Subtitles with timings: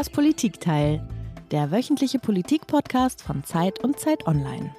[0.00, 1.06] Das Politikteil,
[1.50, 4.74] der wöchentliche Politik-Podcast von Zeit und Zeit Online.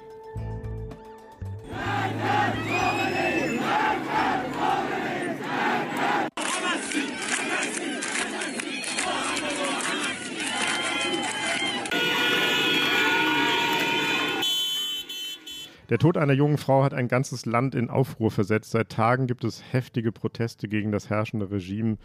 [15.88, 18.72] Der Tod einer jungen Frau hat ein ganzes Land in Aufruhr versetzt.
[18.72, 21.98] Seit Tagen gibt es heftige Proteste gegen das herrschende Regime.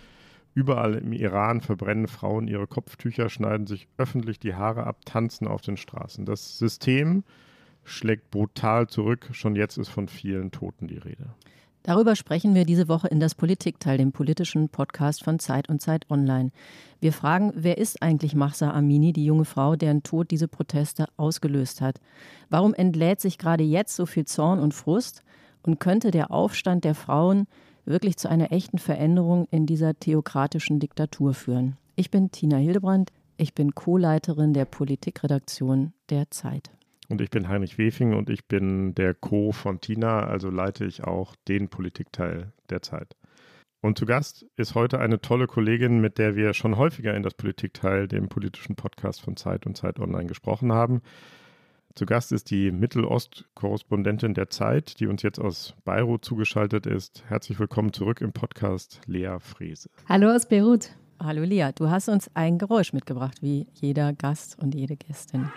[0.57, 5.61] Überall im Iran verbrennen Frauen ihre Kopftücher, schneiden sich öffentlich die Haare ab, tanzen auf
[5.61, 6.25] den Straßen.
[6.25, 7.23] Das System
[7.83, 9.29] schlägt brutal zurück.
[9.33, 11.29] Schon jetzt ist von vielen Toten die Rede.
[11.83, 16.09] Darüber sprechen wir diese Woche in das Politikteil, dem politischen Podcast von Zeit und Zeit
[16.09, 16.49] Online.
[17.01, 21.81] Wir fragen, wer ist eigentlich Mahsa Amini, die junge Frau, deren Tod diese Proteste ausgelöst
[21.81, 21.99] hat?
[22.49, 25.23] Warum entlädt sich gerade jetzt so viel Zorn und Frust?
[25.61, 27.45] Und könnte der Aufstand der Frauen
[27.87, 31.77] wirklich zu einer echten Veränderung in dieser theokratischen Diktatur führen?
[31.95, 36.71] Ich bin Tina Hildebrand, ich bin Co-Leiterin der Politikredaktion der Zeit.
[37.09, 41.05] Und ich bin Heinrich Wefing und ich bin der Co von Tina, also leite ich
[41.05, 43.15] auch den Politikteil der Zeit.
[43.81, 47.35] Und zu Gast ist heute eine tolle Kollegin, mit der wir schon häufiger in das
[47.35, 51.01] Politikteil, dem politischen Podcast von Zeit und Zeit Online gesprochen haben.
[51.97, 57.23] Zu Gast ist die Mittelost-Korrespondentin der Zeit, die uns jetzt aus Beirut zugeschaltet ist.
[57.27, 59.89] Herzlich willkommen zurück im Podcast, Lea Frese.
[60.07, 60.91] Hallo aus Beirut.
[61.19, 65.49] Hallo Lea, du hast uns ein Geräusch mitgebracht, wie jeder Gast und jede Gästin.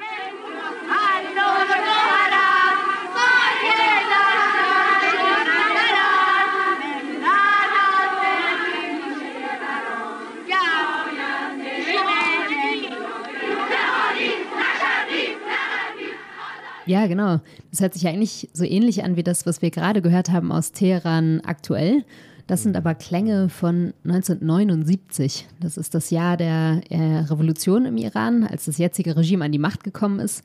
[16.91, 17.39] Ja, genau.
[17.71, 20.73] Das hört sich eigentlich so ähnlich an wie das, was wir gerade gehört haben aus
[20.73, 22.05] Teheran aktuell.
[22.49, 25.47] Das sind aber Klänge von 1979.
[25.61, 29.61] Das ist das Jahr der äh, Revolution im Iran, als das jetzige Regime an die
[29.61, 30.43] Macht gekommen ist.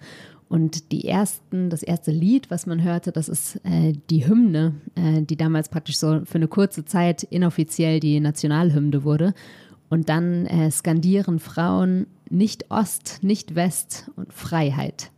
[0.47, 5.23] Und die ersten, das erste Lied, was man hörte, das ist äh, die Hymne, äh,
[5.23, 9.33] die damals praktisch so für eine kurze Zeit inoffiziell die Nationalhymne wurde.
[9.89, 15.09] Und dann äh, skandieren Frauen nicht Ost, nicht West und Freiheit.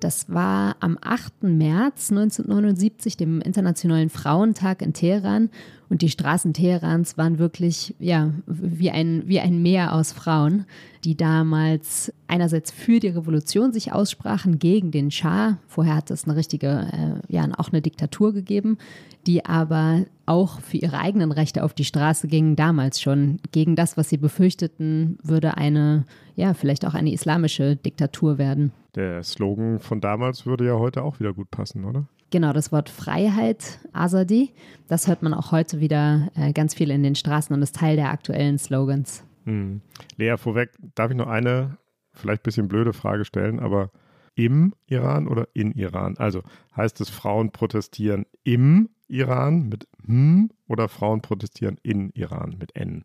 [0.00, 1.42] Das war am 8.
[1.44, 5.48] März 1979, dem Internationalen Frauentag in Teheran.
[5.88, 10.66] Und die Straßen Teherans waren wirklich, ja, wie ein, wie ein Meer aus Frauen,
[11.04, 15.58] die damals einerseits für die Revolution sich aussprachen, gegen den Schah.
[15.66, 18.78] Vorher hat es eine richtige, äh, ja, auch eine Diktatur gegeben,
[19.26, 23.96] die aber auch für ihre eigenen Rechte auf die Straße gingen, damals schon, gegen das,
[23.96, 28.72] was sie befürchteten, würde eine, ja, vielleicht auch eine islamische Diktatur werden.
[28.96, 32.08] Der Slogan von damals würde ja heute auch wieder gut passen, oder?
[32.30, 34.50] Genau, das Wort Freiheit, Azadi,
[34.88, 37.96] das hört man auch heute wieder äh, ganz viel in den Straßen und ist Teil
[37.96, 39.22] der aktuellen Slogans.
[39.44, 39.80] Hm.
[40.16, 41.76] Lea, vorweg, darf ich noch eine
[42.12, 43.90] vielleicht ein bisschen blöde Frage stellen, aber
[44.34, 46.16] im Iran oder in Iran?
[46.16, 46.42] Also
[46.76, 53.04] heißt es, Frauen protestieren im Iran mit M oder Frauen protestieren in Iran mit N?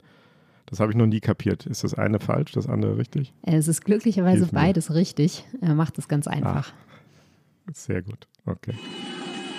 [0.66, 1.66] Das habe ich noch nie kapiert.
[1.66, 3.34] Ist das eine falsch, das andere richtig?
[3.44, 5.46] Es ist glücklicherweise beides richtig.
[5.62, 6.72] Er macht es ganz einfach.
[7.68, 8.28] Ah, sehr gut.
[8.46, 8.74] Okay.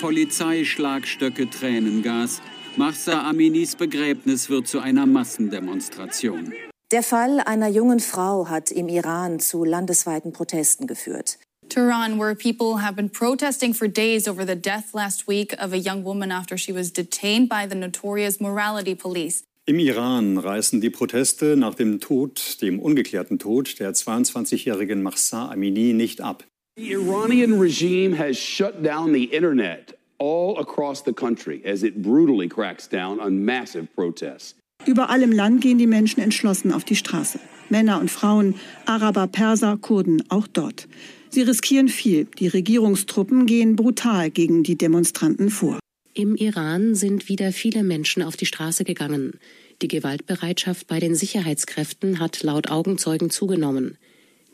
[0.01, 2.41] Polizei, Schlagstöcke, Tränengas.
[2.77, 6.53] Mahsa Aminis Begräbnis wird zu einer Massendemonstration.
[6.91, 11.39] Der Fall einer jungen Frau hat im Iran zu landesweiten Protesten geführt.
[11.69, 15.79] Tehran, where people have been protesting for days over the death last week of a
[15.79, 19.43] young woman after she was detained by the notorious morality police.
[19.65, 25.93] Im Iran reißen die Proteste nach dem Tod, dem ungeklärten Tod der 22-jährigen Mahsa Amini
[25.93, 26.45] nicht ab.
[26.77, 32.49] The Iranian regime has shut down the internet all across the country as it brutally
[32.49, 34.57] cracks down on massive protests.
[34.85, 37.39] Überall im Land gehen die Menschen entschlossen auf die Straße.
[37.69, 38.57] Männer und Frauen,
[38.87, 40.89] Araber, Perser, Kurden, auch dort.
[41.31, 42.27] Sie riskieren viel.
[42.39, 45.79] Die Regierungstruppen gehen brutal gegen die Demonstranten vor.
[46.15, 49.39] Im Iran sind wieder viele Menschen auf die Straße gegangen.
[49.81, 53.97] Die Gewaltbereitschaft bei den Sicherheitskräften hat laut Augenzeugen zugenommen.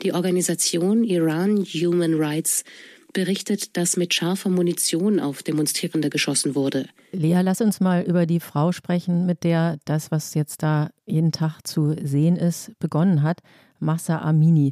[0.01, 2.63] Die Organisation Iran Human Rights
[3.11, 6.87] berichtet, dass mit scharfer Munition auf Demonstrierende geschossen wurde.
[7.11, 11.33] Lea, lass uns mal über die Frau sprechen, mit der das, was jetzt da jeden
[11.33, 13.39] Tag zu sehen ist, begonnen hat.
[13.79, 14.71] Massa Amini.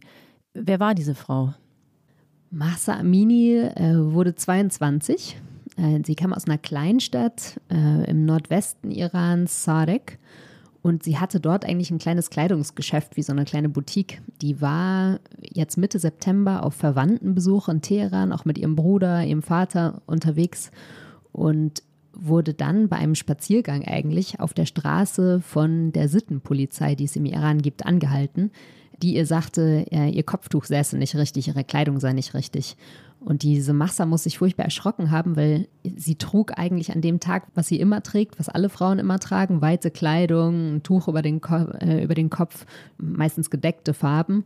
[0.53, 1.53] Wer war diese Frau?
[2.49, 5.35] Massa Amini äh, wurde 22.
[5.77, 10.19] Äh, sie kam aus einer Kleinstadt äh, im Nordwesten Irans, Sadek.
[10.81, 14.21] Und sie hatte dort eigentlich ein kleines Kleidungsgeschäft, wie so eine kleine Boutique.
[14.41, 20.01] Die war jetzt Mitte September auf Verwandtenbesuch in Teheran, auch mit ihrem Bruder, ihrem Vater
[20.05, 20.71] unterwegs
[21.33, 21.83] und
[22.13, 27.25] wurde dann bei einem Spaziergang eigentlich auf der Straße von der Sittenpolizei, die es im
[27.25, 28.51] Iran gibt, angehalten.
[29.01, 32.77] Die ihr sagte, ihr Kopftuch säße nicht richtig, ihre Kleidung sei nicht richtig.
[33.19, 37.47] Und diese Machsa muss sich furchtbar erschrocken haben, weil sie trug eigentlich an dem Tag,
[37.55, 41.41] was sie immer trägt, was alle Frauen immer tragen, weite Kleidung, ein Tuch über den,
[41.41, 42.65] Ko äh, über den Kopf,
[42.97, 44.45] meistens gedeckte Farben.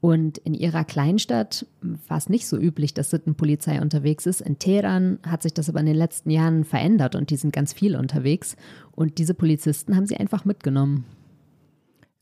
[0.00, 1.66] Und in ihrer Kleinstadt
[2.08, 4.40] war es nicht so üblich, dass Sittenpolizei unterwegs ist.
[4.40, 7.74] In Teheran hat sich das aber in den letzten Jahren verändert und die sind ganz
[7.74, 8.56] viel unterwegs.
[8.92, 11.04] Und diese Polizisten haben sie einfach mitgenommen.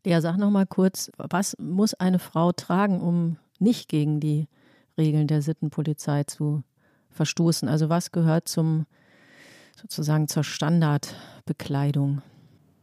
[0.08, 4.48] Ja, sag noch mal kurz, was muss eine Frau tragen, um nicht gegen die
[4.96, 6.62] Regeln der Sittenpolizei zu
[7.10, 7.68] verstoßen?
[7.68, 8.86] Also was gehört zum
[9.76, 12.22] sozusagen zur Standardbekleidung?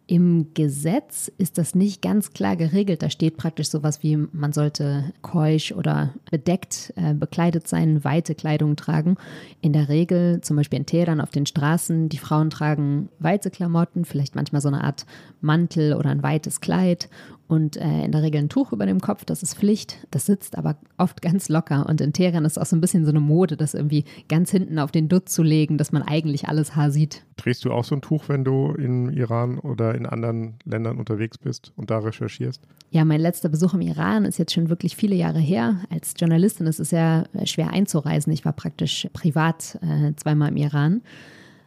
[0.08, 3.02] Im Gesetz ist das nicht ganz klar geregelt.
[3.02, 8.76] Da steht praktisch sowas wie, man sollte keusch oder bedeckt äh, bekleidet sein, weite Kleidung
[8.76, 9.18] tragen.
[9.62, 14.06] In der Regel, zum Beispiel in Teheran auf den Straßen, die Frauen tragen weite Klamotten,
[14.06, 15.08] vielleicht manchmal so eine Art
[15.42, 17.10] Mantel oder ein weites Kleid
[17.48, 20.08] und äh, in der Regel ein Tuch über dem Kopf, das ist Pflicht.
[20.10, 21.86] Das sitzt aber oft ganz locker.
[21.88, 24.80] Und in Teheran ist auch so ein bisschen so eine Mode, das irgendwie ganz hinten
[24.80, 27.24] auf den Dutt zu legen, dass man eigentlich alles Haar sieht.
[27.38, 31.38] Trägst du auch so ein Tuch, wenn du im Iran oder in anderen Ländern unterwegs
[31.38, 32.62] bist und da recherchierst?
[32.90, 35.82] Ja, mein letzter Besuch im Iran ist jetzt schon wirklich viele Jahre her.
[35.92, 38.34] Als Journalistin ist es sehr schwer einzureisen.
[38.34, 41.02] Ich war praktisch privat äh, zweimal im Iran.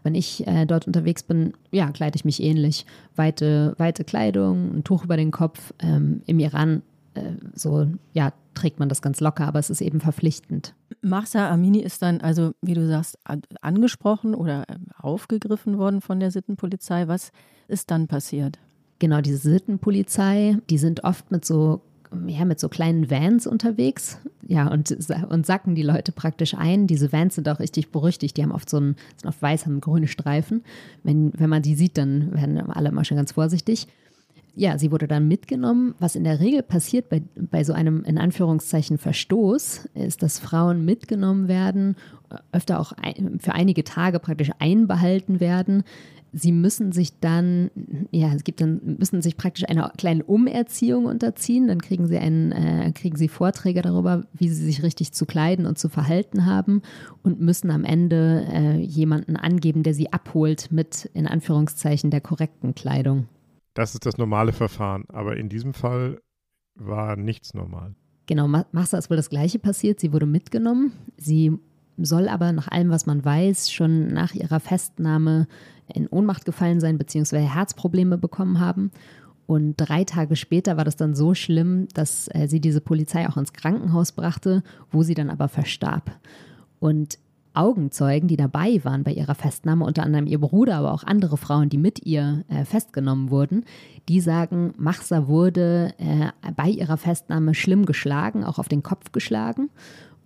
[0.09, 2.87] Wenn ich äh, dort unterwegs bin, ja, kleide ich mich ähnlich.
[3.15, 5.75] Weite, weite Kleidung, ein Tuch über den Kopf.
[5.81, 6.81] Ähm, Im Iran
[7.13, 10.75] äh, so, ja, trägt man das ganz locker, aber es ist eben verpflichtend.
[11.03, 13.19] Mahsa Amini ist dann also, wie du sagst,
[13.61, 17.07] angesprochen oder ähm, aufgegriffen worden von der Sittenpolizei.
[17.07, 17.31] Was
[17.69, 18.59] ist dann passiert?
[19.01, 21.83] Genau, diese Sittenpolizei, die sind oft mit so
[22.27, 24.19] ja, mit so kleinen Vans unterwegs.
[24.47, 24.97] Ja, und,
[25.29, 26.87] und sacken die Leute praktisch ein.
[26.87, 28.37] Diese Vans sind auch richtig berüchtigt.
[28.37, 30.63] Die haben oft so einen, sind oft weiß, haben grüne Streifen.
[31.03, 33.89] Wenn, wenn man die sieht, dann werden alle immer schon ganz vorsichtig.
[34.55, 35.95] Ja, sie wurde dann mitgenommen.
[36.01, 40.85] Was in der Regel passiert bei, bei so einem in Anführungszeichen Verstoß, ist, dass Frauen
[40.85, 41.95] mitgenommen werden,
[42.51, 45.85] öfter auch ein, für einige Tage praktisch einbehalten werden
[46.33, 47.71] sie müssen sich dann,
[48.11, 51.69] ja, es gibt dann, müssen sich praktisch einer kleinen Umerziehung unterziehen.
[51.69, 55.67] Dann kriegen sie einen, äh, kriegen sie Vorträge darüber, wie sie sich richtig zu kleiden
[55.67, 56.83] und zu verhalten haben
[57.23, 62.75] und müssen am Ende äh, jemanden angeben, der sie abholt mit in Anführungszeichen der korrekten
[62.75, 63.29] Kleidung.
[63.75, 66.21] Das ist das normale Verfahren, aber in diesem Fall
[66.75, 67.95] war nichts normal.
[68.27, 70.01] Genau, Massa ist wohl das Gleiche passiert.
[70.01, 70.93] Sie wurde mitgenommen.
[71.17, 71.59] Sie
[71.97, 75.47] soll aber nach allem, was man weiß, schon nach ihrer Festnahme
[75.95, 77.39] in Ohnmacht gefallen sein bzw.
[77.41, 78.91] Herzprobleme bekommen haben.
[79.47, 83.39] Und drei Tage später war das dann so schlimm, dass äh, sie diese Polizei auch
[83.39, 86.11] ins Krankenhaus brachte, wo sie dann aber verstarb.
[86.81, 87.19] Und
[87.55, 91.69] Augenzeugen, die dabei waren bei ihrer Festnahme, unter anderem ihr Bruder, aber auch andere Frauen,
[91.71, 93.65] die mit ihr äh, festgenommen wurden,
[94.09, 99.71] die sagen, Machsa wurde äh, bei ihrer Festnahme schlimm geschlagen, auch auf den Kopf geschlagen.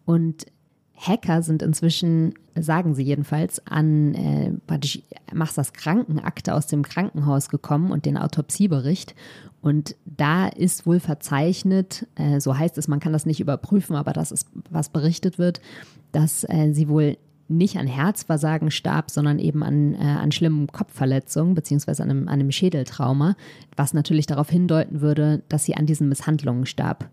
[0.04, 0.46] Und
[1.02, 5.02] Hacker sind inzwischen, sagen sie jedenfalls, an äh, praktisch
[5.32, 9.14] Machsas Krankenakte aus dem Krankenhaus gekommen und den Autopsiebericht.
[9.60, 14.12] Und da ist wohl verzeichnet, äh, so heißt es, man kann das nicht überprüfen, aber
[14.12, 15.60] das ist, was berichtet wird,
[16.12, 17.16] dass äh, sie wohl
[17.48, 22.34] nicht an Herzversagen starb, sondern eben an, äh, an schlimmen Kopfverletzungen beziehungsweise an einem, an
[22.34, 23.36] einem Schädeltrauma,
[23.76, 27.10] was natürlich darauf hindeuten würde, dass sie an diesen Misshandlungen starb.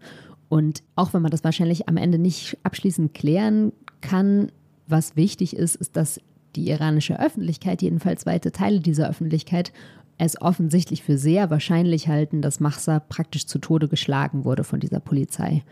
[0.49, 4.51] Und auch wenn man das wahrscheinlich am Ende nicht abschließend klären kann,
[4.87, 6.19] was wichtig ist, ist, dass
[6.55, 9.71] die iranische Öffentlichkeit, jedenfalls weite Teile dieser Öffentlichkeit,
[10.17, 14.99] es offensichtlich für sehr wahrscheinlich halten, dass Mahsa praktisch zu Tode geschlagen wurde von dieser
[14.99, 15.63] Polizei.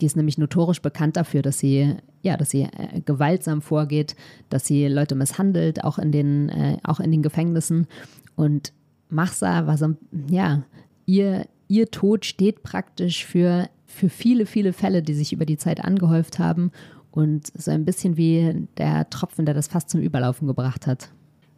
[0.00, 4.16] Die ist nämlich notorisch bekannt dafür, dass sie, ja, dass sie äh, gewaltsam vorgeht,
[4.48, 7.86] dass sie Leute misshandelt, auch in den, äh, auch in den Gefängnissen.
[8.34, 8.72] Und
[9.10, 9.94] Mahsa war so,
[10.28, 10.64] ja,
[11.06, 15.82] ihr, ihr Tod steht praktisch für für viele, viele Fälle, die sich über die Zeit
[15.82, 16.70] angehäuft haben
[17.10, 21.12] und so ein bisschen wie der Tropfen, der das fast zum Überlaufen gebracht hat.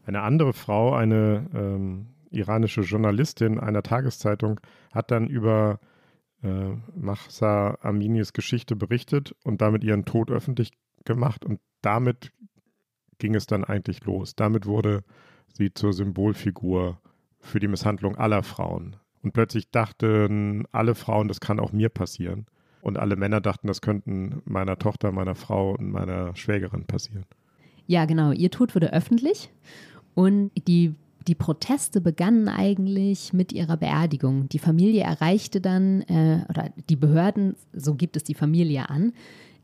[0.05, 4.61] Eine andere Frau, eine ähm, iranische Journalistin einer Tageszeitung,
[4.93, 5.81] hat dann über
[6.43, 10.73] äh, Mahsa Aminis Geschichte berichtet und damit ihren Tod öffentlich
[11.05, 12.33] gemacht und damit
[13.19, 14.37] ging es dann eigentlich los.
[14.37, 15.03] Damit wurde
[15.53, 17.01] sie zur Symbolfigur
[17.41, 18.97] für die Misshandlung aller Frauen.
[19.27, 22.47] Und plötzlich dachten alle Frauen, das kann auch mir passieren.
[22.81, 27.25] Und alle Männer dachten, das könnten meiner Tochter, meiner Frau und meiner Schwägerin passieren.
[27.89, 28.31] Ja, genau.
[28.31, 29.51] Ihr Tod wurde öffentlich
[30.15, 30.95] und die,
[31.27, 34.49] die Proteste begannen eigentlich mit ihrer Beerdigung.
[34.49, 39.13] Die Familie erreichte dann, äh, oder die Behörden, so gibt es die Familie an,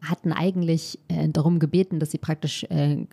[0.00, 3.06] hatten eigentlich äh, darum gebeten, dass sie praktisch äh,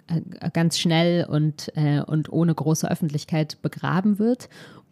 [0.53, 4.49] ganz schnell und, äh, und ohne große Öffentlichkeit begraben wird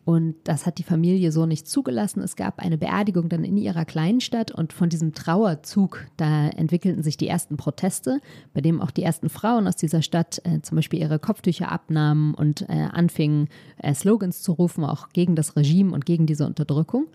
[0.08, 2.22] Und das hat die Familie so nicht zugelassen.
[2.22, 7.18] Es gab eine Beerdigung dann in ihrer Kleinstadt und von diesem Trauerzug, da entwickelten sich
[7.18, 8.22] die ersten Proteste,
[8.54, 12.36] bei dem auch die ersten Frauen aus dieser Stadt äh, zum Beispiel ihre Kopftücher abnahmen
[12.36, 13.50] und äh, anfingen,
[13.80, 17.08] äh, Slogans zu rufen, auch gegen das Regime und gegen diese Unterdrückung.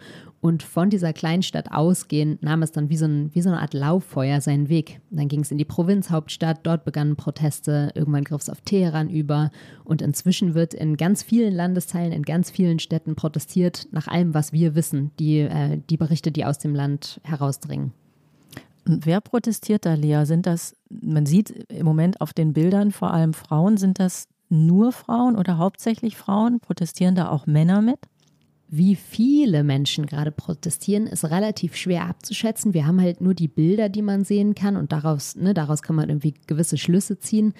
[0.42, 3.74] Und von dieser Kleinstadt ausgehend nahm es dann wie so, ein, wie so eine Art
[3.74, 5.00] Lauffeuer seinen Weg.
[5.10, 9.52] Dann ging es in die Provinzhauptstadt, dort begannen Proteste, irgendwann griff es auf Teheran über
[9.84, 14.52] und inzwischen wird in ganz vielen Landesteilen, in ganz vielen Städten protestiert, nach allem, was
[14.52, 17.92] wir wissen, die, äh, die Berichte, die aus dem Land herausdringen.
[18.84, 20.24] Und wer protestiert da, Lea?
[20.24, 24.90] Sind das, man sieht im Moment auf den Bildern vor allem Frauen, sind das nur
[24.90, 26.58] Frauen oder hauptsächlich Frauen?
[26.58, 28.00] Protestieren da auch Männer mit?
[28.74, 32.72] Wie viele Menschen gerade protestieren, ist relativ schwer abzuschätzen.
[32.72, 35.94] Wir haben halt nur die Bilder, die man sehen kann und daraus, ne, daraus kann
[35.94, 37.52] man irgendwie gewisse Schlüsse ziehen.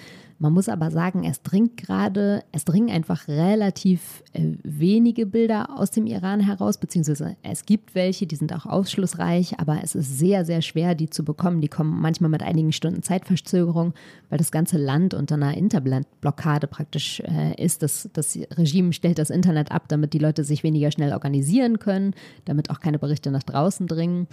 [0.43, 5.93] Man muss aber sagen, es dringt gerade, es dringen einfach relativ äh, wenige Bilder aus
[5.93, 10.45] dem Iran heraus, beziehungsweise es gibt welche, die sind auch aufschlussreich, aber es ist sehr,
[10.45, 11.61] sehr schwer, die zu bekommen.
[11.61, 13.95] Die kommen manchmal mit einigen Stunden Zeitverzögerung,
[14.31, 17.85] weil das ganze Land unter einer Interblockade praktisch äh, ist.
[17.85, 22.15] Das, das Regime stellt das Internet ab, damit die Leute sich weniger schnell organisieren können,
[22.47, 24.27] damit auch keine Berichte nach draußen dringen.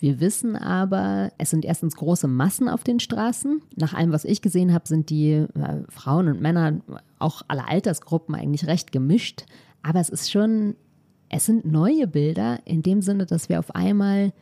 [0.00, 3.60] Wir wissen aber, es sind erstens große Massen auf den Straßen.
[3.76, 5.46] Nach allem, was ich gesehen habe, sind die äh,
[5.90, 6.80] Frauen und Männer,
[7.18, 9.44] auch alle Altersgruppen, eigentlich recht gemischt.
[9.82, 10.74] Aber es ist schon,
[11.28, 14.32] es sind neue Bilder in dem Sinne, dass wir auf einmal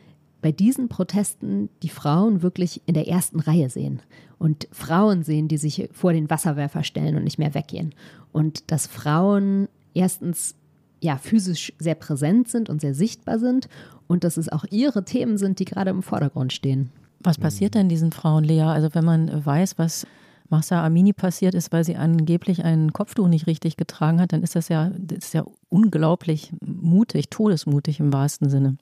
[0.40, 4.00] bei diesen Protesten die Frauen wirklich in der ersten Reihe sehen
[4.38, 7.96] und Frauen sehen, die sich vor den Wasserwerfer stellen und nicht mehr weggehen.
[8.30, 10.54] Und dass Frauen erstens
[11.00, 13.68] ja physisch sehr präsent sind und sehr sichtbar sind
[14.08, 16.90] und dass es auch ihre Themen sind, die gerade im Vordergrund stehen.
[17.20, 18.62] Was passiert denn diesen Frauen, Lea?
[18.62, 20.06] Also wenn man weiß, was
[20.50, 24.56] Mahsa Amini passiert ist, weil sie angeblich ein Kopftuch nicht richtig getragen hat, dann ist
[24.56, 28.76] das ja, das ist ja unglaublich mutig, todesmutig im wahrsten Sinne.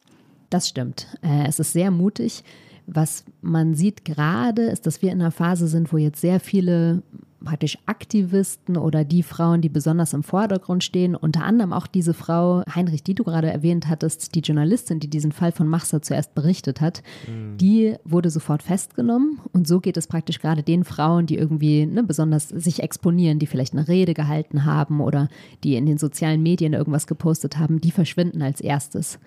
[0.50, 1.08] Das stimmt.
[1.22, 2.44] Äh, es ist sehr mutig.
[2.86, 7.02] Was man sieht gerade, ist, dass wir in einer Phase sind, wo jetzt sehr viele
[7.46, 12.62] praktisch Aktivisten oder die Frauen, die besonders im Vordergrund stehen, unter anderem auch diese Frau,
[12.74, 16.80] Heinrich, die du gerade erwähnt hattest, die Journalistin, die diesen Fall von Machsa zuerst berichtet
[16.80, 17.56] hat, mhm.
[17.56, 19.38] die wurde sofort festgenommen.
[19.52, 23.46] Und so geht es praktisch gerade den Frauen, die irgendwie ne, besonders sich exponieren, die
[23.46, 25.28] vielleicht eine Rede gehalten haben oder
[25.62, 29.18] die in den sozialen Medien irgendwas gepostet haben, die verschwinden als erstes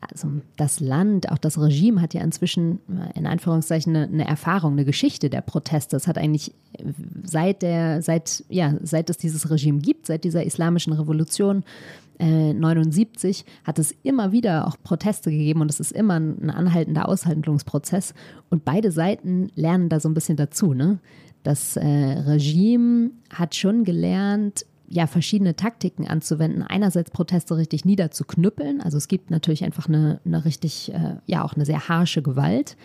[0.00, 4.72] also das Land, auch das Regime hat ja inzwischen äh, in Anführungszeichen eine, eine, Erfahrung,
[4.72, 5.96] eine Geschichte der Proteste.
[5.96, 6.54] Es hat eigentlich
[7.24, 11.64] seit der, seit, ja, seit es dieses Regime gibt, seit dieser islamischen Revolution
[12.18, 16.50] äh, 79, hat es immer wieder auch Proteste gegeben und es ist immer ein, ein
[16.50, 18.14] anhaltender Aushandlungsprozess.
[18.50, 20.74] Und beide Seiten lernen da so ein bisschen dazu.
[20.74, 20.98] Ne?
[21.42, 26.62] Das äh, Regime hat schon gelernt, ja, verschiedene Taktiken anzuwenden.
[26.62, 28.80] Einerseits Proteste richtig niederzuknüppeln.
[28.80, 32.76] Also es gibt natürlich einfach eine, eine richtig, äh, ja, auch eine sehr harsche Gewalt.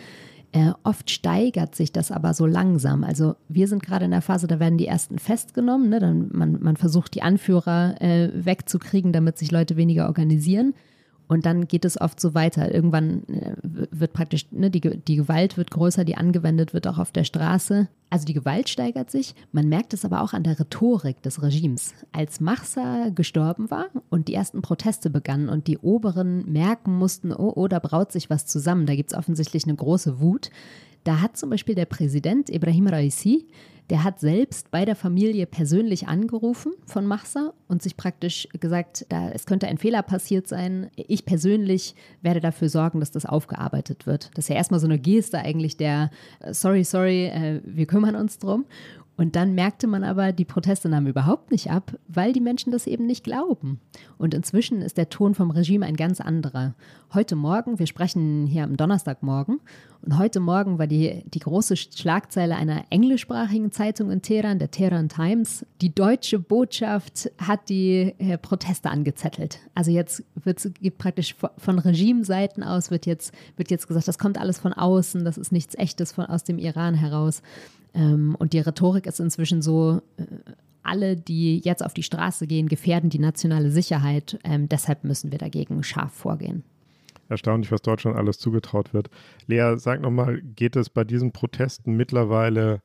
[0.52, 3.04] Äh, oft steigert sich das aber so langsam.
[3.04, 5.88] Also wir sind gerade in der Phase, da werden die ersten festgenommen.
[5.88, 5.98] Ne?
[5.98, 10.74] Dann man, man versucht, die Anführer äh, wegzukriegen, damit sich Leute weniger organisieren.
[11.28, 12.74] Und dann geht es oft so weiter.
[12.74, 17.12] Irgendwann äh, wird praktisch, ne, die, die Gewalt wird größer, die angewendet wird auch auf
[17.12, 17.88] der Straße.
[18.10, 19.34] Also die Gewalt steigert sich.
[19.52, 21.94] Man merkt es aber auch an der Rhetorik des Regimes.
[22.12, 27.52] Als Mahsa gestorben war und die ersten Proteste begannen und die Oberen merken mussten, oh,
[27.56, 30.50] oh, da braut sich was zusammen, da gibt es offensichtlich eine große Wut.
[31.04, 33.46] Da hat zum Beispiel der Präsident Ibrahim Raisi
[33.90, 39.28] der hat selbst bei der Familie persönlich angerufen von Machsa und sich praktisch gesagt, da,
[39.30, 40.90] es könnte ein Fehler passiert sein.
[40.96, 44.30] Ich persönlich werde dafür sorgen, dass das aufgearbeitet wird.
[44.34, 46.10] Das ist ja erstmal so eine Geste eigentlich der,
[46.40, 48.64] äh, sorry, sorry, äh, wir kümmern uns drum.
[49.16, 52.86] Und dann merkte man aber, die Proteste nahmen überhaupt nicht ab, weil die Menschen das
[52.86, 53.78] eben nicht glauben.
[54.18, 56.74] Und inzwischen ist der Ton vom Regime ein ganz anderer.
[57.12, 59.60] Heute Morgen, wir sprechen hier am Donnerstagmorgen,
[60.04, 65.08] und heute Morgen war die, die große Schlagzeile einer englischsprachigen Zeitung in Teheran, der Teheran
[65.08, 65.64] Times.
[65.80, 69.60] Die deutsche Botschaft hat die äh, Proteste angezettelt.
[69.76, 70.60] Also jetzt wird
[70.98, 75.38] praktisch von Regimeseiten aus wird jetzt, wird jetzt gesagt, das kommt alles von außen, das
[75.38, 77.40] ist nichts Echtes von, aus dem Iran heraus.
[77.94, 80.24] Ähm, und die Rhetorik ist inzwischen so, äh,
[80.82, 84.38] alle, die jetzt auf die Straße gehen, gefährden die nationale Sicherheit.
[84.44, 86.64] Ähm, deshalb müssen wir dagegen scharf vorgehen.
[87.28, 89.08] Erstaunlich, was Deutschland alles zugetraut wird.
[89.46, 92.82] Lea, sag nochmal, geht es bei diesen Protesten mittlerweile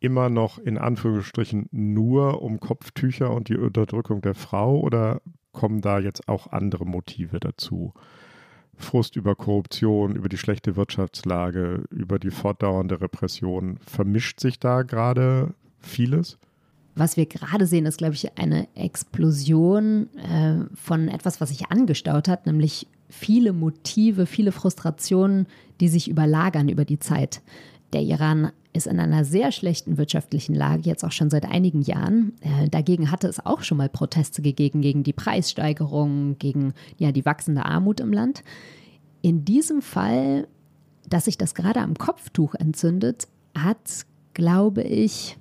[0.00, 5.22] immer noch in Anführungsstrichen nur um Kopftücher und die Unterdrückung der Frau oder
[5.52, 7.94] kommen da jetzt auch andere Motive dazu?
[8.76, 13.78] Frust über Korruption, über die schlechte Wirtschaftslage, über die fortdauernde Repression.
[13.86, 16.38] Vermischt sich da gerade vieles?
[16.96, 22.26] was wir gerade sehen, ist, glaube ich, eine Explosion äh, von etwas, was sich angestaut
[22.26, 25.46] hat, nämlich viele Motive, viele Frustrationen,
[25.78, 27.42] die sich überlagern über die Zeit.
[27.96, 32.34] Der Iran ist in einer sehr schlechten wirtschaftlichen Lage, jetzt auch schon seit einigen Jahren.
[32.42, 37.24] Äh, dagegen hatte es auch schon mal Proteste gegeben, gegen die Preissteigerung, gegen ja, die
[37.24, 38.44] wachsende Armut im Land.
[39.22, 40.46] In diesem Fall,
[41.08, 45.38] dass sich das gerade am Kopftuch entzündet, hat, glaube ich,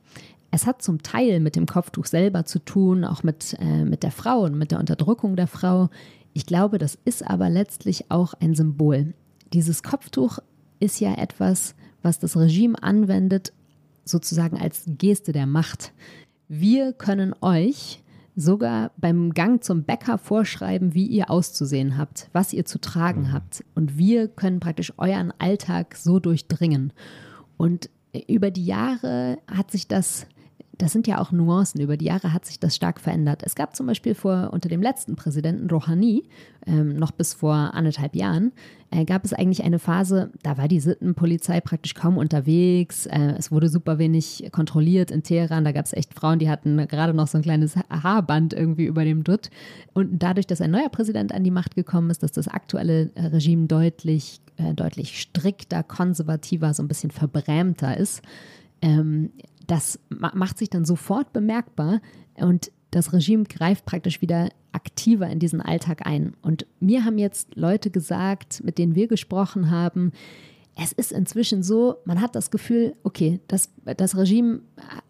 [0.49, 4.11] es hat zum Teil mit dem Kopftuch selber zu tun, auch mit, äh, mit der
[4.11, 5.89] Frau und mit der Unterdrückung der Frau.
[6.31, 9.13] Ich glaube, das ist aber letztlich auch ein Symbol.
[9.51, 10.39] Dieses Kopftuch
[10.79, 13.51] ist ja etwas, was das Regime anwendet,
[14.05, 15.91] sozusagen als Geste der Macht.
[16.47, 18.03] Wir können euch
[18.35, 23.33] sogar beim Gang zum Bäcker vorschreiben, wie ihr auszusehen habt, was ihr zu tragen mhm.
[23.33, 23.65] habt.
[23.73, 26.93] Und wir können praktisch euren Alltag so durchdringen.
[27.57, 27.89] Und
[28.27, 30.27] über die Jahre hat sich das
[30.77, 31.81] das sind ja auch Nuancen.
[31.81, 33.43] Über die Jahre hat sich das stark verändert.
[33.43, 36.23] Es gab zum Beispiel vor, unter dem letzten Präsidenten Rouhani,
[36.65, 38.51] ähm, noch bis vor anderthalb Jahren,
[38.91, 43.05] äh, gab es eigentlich eine Phase, da war die Sittenpolizei praktisch kaum unterwegs.
[43.05, 45.65] Äh, es wurde super wenig kontrolliert in Teheran.
[45.65, 49.03] Da gab es echt Frauen, die hatten gerade noch so ein kleines Haarband irgendwie über
[49.03, 49.49] dem Dutt.
[49.93, 53.27] Und dadurch, dass ein neuer Präsident an die Macht gekommen ist, dass das aktuelle äh,
[53.27, 58.21] Regime deutlich, äh, deutlich strikter, konservativer, so ein bisschen verbrämter ist,
[58.81, 59.31] ähm,
[59.67, 62.01] das macht sich dann sofort bemerkbar
[62.35, 66.33] und das Regime greift praktisch wieder aktiver in diesen Alltag ein.
[66.41, 70.11] Und mir haben jetzt Leute gesagt, mit denen wir gesprochen haben,
[70.77, 74.59] es ist inzwischen so, man hat das Gefühl, okay, das, das Regime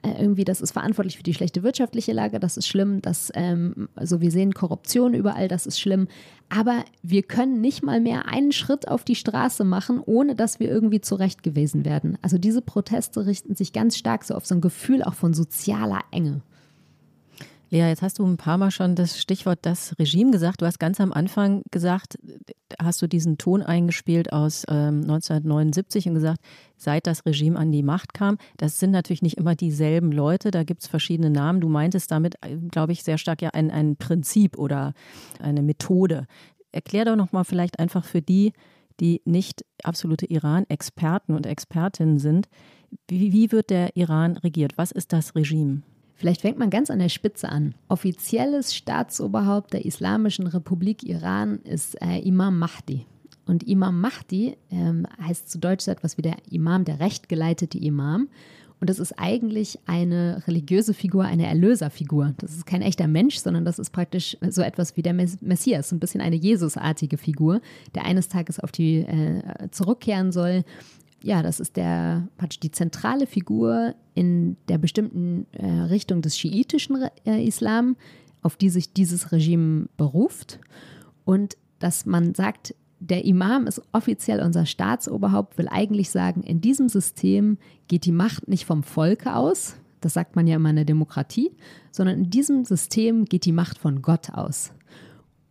[0.04, 3.90] äh, irgendwie, das ist verantwortlich für die schlechte wirtschaftliche Lage, das ist schlimm, das, ähm,
[3.96, 6.08] also wir sehen Korruption überall, das ist schlimm,
[6.50, 10.70] aber wir können nicht mal mehr einen Schritt auf die Straße machen, ohne dass wir
[10.70, 12.20] irgendwie zurecht gewesen werden.
[12.22, 16.02] Also diese Proteste richten sich ganz stark so auf so ein Gefühl auch von sozialer
[16.12, 16.42] Enge.
[17.70, 20.62] Lea, jetzt hast du ein paar Mal schon das Stichwort das Regime gesagt.
[20.62, 22.18] Du hast ganz am Anfang gesagt,
[22.80, 26.42] hast du diesen Ton eingespielt aus ähm, 1979 und gesagt,
[26.78, 28.38] seit das Regime an die Macht kam.
[28.58, 31.60] Das sind natürlich nicht immer dieselben Leute, da gibt es verschiedene Namen.
[31.60, 34.94] Du meintest damit, äh, glaube ich, sehr stark ja ein, ein Prinzip oder
[35.40, 36.28] eine Methode.
[36.72, 38.54] Erklär doch nochmal vielleicht einfach für die,
[39.00, 42.48] die nicht absolute Iran-Experten und Expertinnen sind,
[43.10, 44.78] wie, wie wird der Iran regiert?
[44.78, 45.82] Was ist das Regime?
[46.16, 47.76] Vielleicht fängt man ganz an der Spitze an.
[47.90, 53.06] Offizielles Staatsoberhaupt der Islamischen Republik Iran ist äh, Imam Mahdi.
[53.46, 58.30] Und Imam Mahdi ähm, heißt zu Deutsch so etwas wie der Imam, der rechtgeleitete Imam.
[58.80, 62.34] Und das ist eigentlich eine religiöse Figur, eine Erlöserfigur.
[62.38, 66.00] Das ist kein echter Mensch, sondern das ist praktisch so etwas wie der Messias, ein
[66.00, 67.62] bisschen eine Jesusartige Figur,
[67.94, 70.64] der eines Tages auf die äh, zurückkehren soll
[71.26, 77.10] ja, das ist der, praktisch die zentrale Figur in der bestimmten äh, Richtung des schiitischen
[77.26, 77.96] äh, Islam,
[78.44, 80.60] auf die sich dieses Regime beruft.
[81.24, 86.90] Und dass man sagt, der Imam ist offiziell unser Staatsoberhaupt, will eigentlich sagen, in diesem
[86.90, 87.58] System
[87.88, 91.50] geht die Macht nicht vom Volke aus, das sagt man ja immer in der Demokratie,
[91.90, 94.74] sondern in diesem System geht die Macht von Gott aus.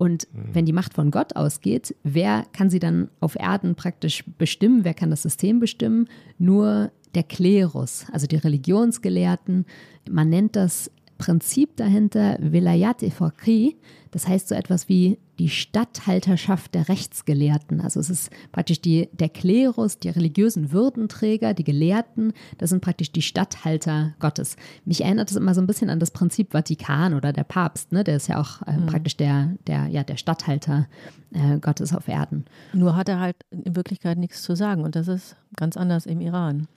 [0.05, 0.51] Und mhm.
[0.53, 4.85] wenn die Macht von Gott ausgeht, wer kann sie dann auf Erden praktisch bestimmen?
[4.85, 6.09] Wer kann das System bestimmen?
[6.39, 9.65] Nur der Klerus, also die Religionsgelehrten.
[10.11, 13.77] Man nennt das Prinzip dahinter Velayat e Fakri,
[14.11, 17.81] das heißt so etwas wie die Statthalterschaft der Rechtsgelehrten.
[17.81, 23.11] Also es ist praktisch die, der Klerus, die religiösen Würdenträger, die Gelehrten, das sind praktisch
[23.11, 24.57] die Statthalter Gottes.
[24.85, 28.05] Mich erinnert es immer so ein bisschen an das Prinzip Vatikan oder der Papst, ne?
[28.05, 28.87] der ist ja auch äh, mhm.
[28.87, 30.87] praktisch der, der, ja, der Statthalter
[31.33, 32.45] äh, Gottes auf Erden.
[32.73, 36.21] Nur hat er halt in Wirklichkeit nichts zu sagen und das ist ganz anders im
[36.21, 36.69] Iran.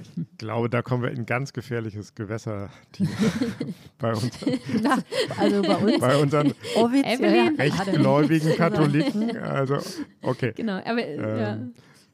[0.00, 2.70] Ich glaube, da kommen wir in ganz gefährliches Gewässer
[3.98, 4.38] bei uns.
[4.82, 4.98] Na,
[5.38, 6.00] also bei uns.
[6.00, 6.52] Bei unseren
[7.58, 9.36] rechtgläubigen Katholiken.
[9.36, 9.78] Also,
[10.22, 10.52] okay.
[10.56, 11.58] Genau, aber ähm, ja.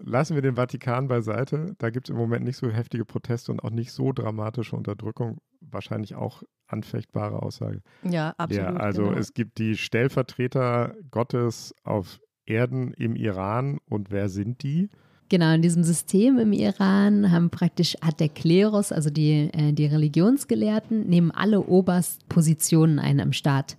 [0.03, 1.75] Lassen wir den Vatikan beiseite.
[1.79, 5.39] Da gibt es im Moment nicht so heftige Proteste und auch nicht so dramatische Unterdrückung.
[5.61, 7.83] Wahrscheinlich auch anfechtbare Aussage.
[8.03, 8.67] Ja, absolut.
[8.67, 9.19] Ja, also genau.
[9.19, 14.89] es gibt die Stellvertreter Gottes auf Erden im Iran und wer sind die?
[15.31, 19.87] Genau, in diesem System im Iran haben praktisch, hat der Klerus, also die, äh, die
[19.87, 23.77] Religionsgelehrten, nehmen alle Oberstpositionen ein im Staat.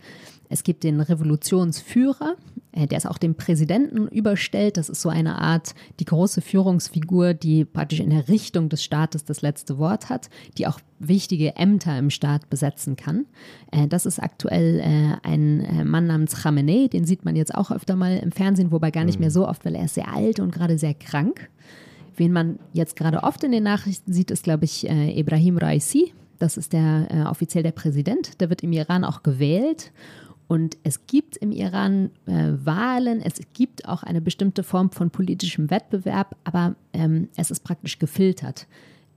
[0.52, 2.36] Es gibt den Revolutionsführer,
[2.74, 4.78] äh, der ist auch dem Präsidenten überstellt.
[4.78, 9.24] Das ist so eine Art, die große Führungsfigur, die praktisch in der Richtung des Staates
[9.24, 13.26] das letzte Wort hat, die auch wichtige Ämter im Staat besetzen kann.
[13.72, 17.96] Äh, das ist aktuell äh, ein Mann namens Khamenei, den sieht man jetzt auch öfter
[17.96, 19.34] mal im Fernsehen, wobei gar nicht mehr mhm.
[19.34, 21.50] so oft, weil er ist sehr alt und gerade sehr krank.
[22.18, 26.58] Wen man jetzt gerade oft in den Nachrichten sieht, ist, glaube ich, Ibrahim Raisi, Das
[26.58, 28.42] ist der offiziell der Präsident.
[28.42, 29.92] Der wird im Iran auch gewählt.
[30.52, 35.70] Und es gibt im Iran äh, Wahlen, es gibt auch eine bestimmte Form von politischem
[35.70, 38.68] Wettbewerb, aber ähm, es ist praktisch gefiltert.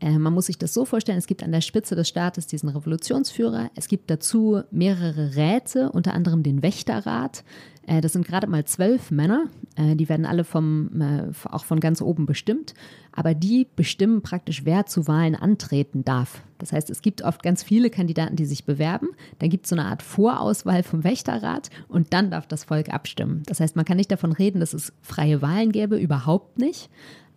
[0.05, 2.69] Äh, man muss sich das so vorstellen, es gibt an der Spitze des Staates diesen
[2.69, 7.43] Revolutionsführer, es gibt dazu mehrere Räte, unter anderem den Wächterrat.
[7.87, 12.03] Äh, das sind gerade mal zwölf Männer, äh, die werden alle vom, auch von ganz
[12.03, 12.75] oben bestimmt,
[13.12, 16.43] aber die bestimmen praktisch, wer zu Wahlen antreten darf.
[16.59, 19.77] Das heißt, es gibt oft ganz viele Kandidaten, die sich bewerben, dann gibt es so
[19.77, 23.43] eine Art Vorauswahl vom Wächterrat und dann darf das Volk abstimmen.
[23.47, 26.90] Das heißt, man kann nicht davon reden, dass es freie Wahlen gäbe, überhaupt nicht,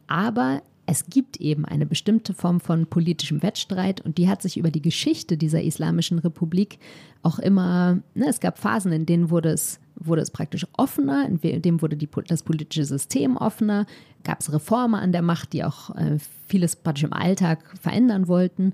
[0.08, 4.72] aber es gibt eben eine bestimmte Form von politischem Wettstreit und die hat sich über
[4.72, 6.80] die Geschichte dieser Islamischen Republik
[7.24, 11.62] auch immer, ne, es gab Phasen, in denen wurde es, wurde es praktisch offener, in
[11.62, 13.86] dem wurde die, das politische System offener,
[14.24, 18.74] gab es Reformer an der Macht, die auch äh, vieles praktisch im Alltag verändern wollten.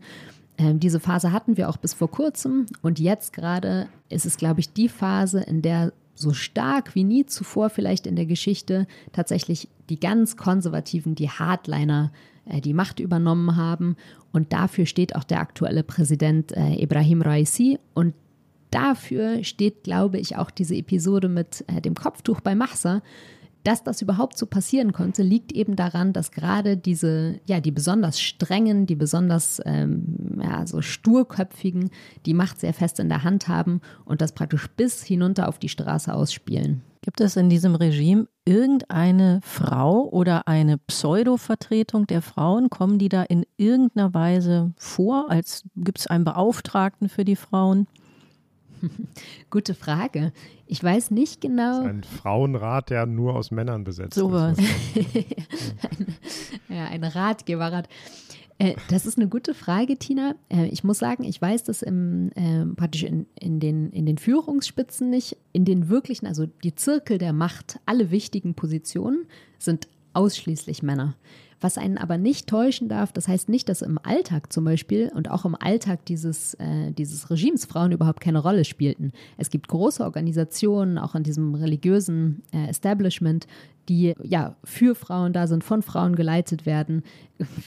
[0.57, 4.59] Ähm, diese Phase hatten wir auch bis vor kurzem und jetzt gerade ist es, glaube
[4.59, 9.67] ich, die Phase, in der so stark wie nie zuvor vielleicht in der Geschichte tatsächlich
[9.89, 12.11] die ganz Konservativen, die Hardliner,
[12.45, 13.95] äh, die Macht übernommen haben.
[14.31, 17.79] Und dafür steht auch der aktuelle Präsident äh, Ibrahim Raisi.
[17.93, 18.13] Und
[18.71, 23.01] dafür steht, glaube ich, auch diese Episode mit äh, dem Kopftuch bei Mahsa,
[23.63, 28.19] dass das überhaupt so passieren konnte, liegt eben daran, dass gerade diese, ja, die besonders
[28.19, 31.89] strengen, die besonders ähm, ja, so sturköpfigen,
[32.25, 35.69] die Macht sehr fest in der Hand haben und das praktisch bis hinunter auf die
[35.69, 36.81] Straße ausspielen.
[37.03, 42.69] Gibt es in diesem Regime irgendeine Frau oder eine Pseudo-Vertretung der Frauen?
[42.69, 45.29] Kommen die da in irgendeiner Weise vor?
[45.29, 47.87] Als gibt es einen Beauftragten für die Frauen?
[49.49, 50.31] Gute Frage.
[50.67, 51.77] Ich weiß nicht genau.
[51.77, 54.59] Das ist ein Frauenrat, der nur aus Männern besetzt so ist.
[54.99, 56.15] ein,
[56.69, 57.87] ja, ein Ratgeberrat.
[58.57, 60.35] Äh, das ist eine gute Frage, Tina.
[60.49, 64.17] Äh, ich muss sagen, ich weiß das im, äh, praktisch in, in, den, in den
[64.17, 65.37] Führungsspitzen nicht.
[65.51, 69.25] In den wirklichen, also die Zirkel der Macht, alle wichtigen Positionen
[69.57, 71.15] sind ausschließlich Männer.
[71.63, 75.31] Was einen aber nicht täuschen darf, das heißt nicht, dass im Alltag zum Beispiel und
[75.31, 79.13] auch im Alltag dieses, äh, dieses Regimes Frauen überhaupt keine Rolle spielten.
[79.37, 83.47] Es gibt große Organisationen, auch in diesem religiösen äh, Establishment,
[83.89, 87.03] die ja für Frauen da sind, von Frauen geleitet werden.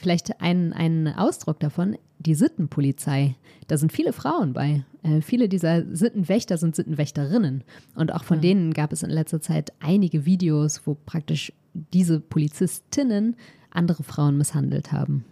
[0.00, 3.37] Vielleicht ein, ein Ausdruck davon, die Sittenpolizei.
[3.66, 4.85] Da sind viele Frauen bei.
[5.02, 7.64] Äh, viele dieser Sittenwächter sind Sittenwächterinnen.
[7.94, 8.42] Und auch von ja.
[8.42, 13.37] denen gab es in letzter Zeit einige Videos, wo praktisch diese Polizistinnen
[13.70, 15.24] andere Frauen misshandelt haben.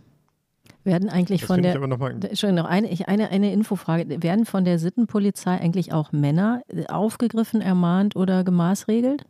[0.84, 4.22] Werden eigentlich das von der Entschuldigung, noch eine, eine, eine Infofrage.
[4.22, 9.24] Werden von der Sittenpolizei eigentlich auch Männer äh, aufgegriffen, ermahnt oder gemaßregelt?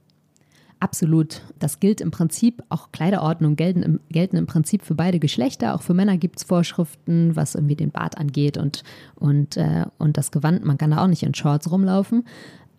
[0.84, 1.40] Absolut.
[1.58, 5.74] Das gilt im Prinzip, auch Kleiderordnung gelten im, gelten im Prinzip für beide Geschlechter.
[5.74, 8.82] Auch für Männer gibt es Vorschriften, was irgendwie den Bart angeht und,
[9.14, 10.62] und, äh, und das Gewand.
[10.62, 12.26] Man kann da auch nicht in Shorts rumlaufen.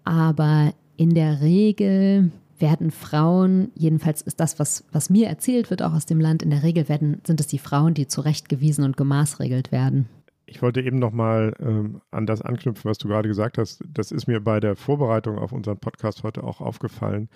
[0.03, 5.93] Aber in der Regel werden Frauen, jedenfalls ist das, was, was mir erzählt wird, auch
[5.93, 9.71] aus dem Land, in der Regel werden, sind es die Frauen, die zurechtgewiesen und gemaßregelt
[9.71, 10.07] werden.
[10.45, 13.83] Ich wollte eben nochmal ähm, an das anknüpfen, was du gerade gesagt hast.
[13.91, 17.29] Das ist mir bei der Vorbereitung auf unseren Podcast heute auch aufgefallen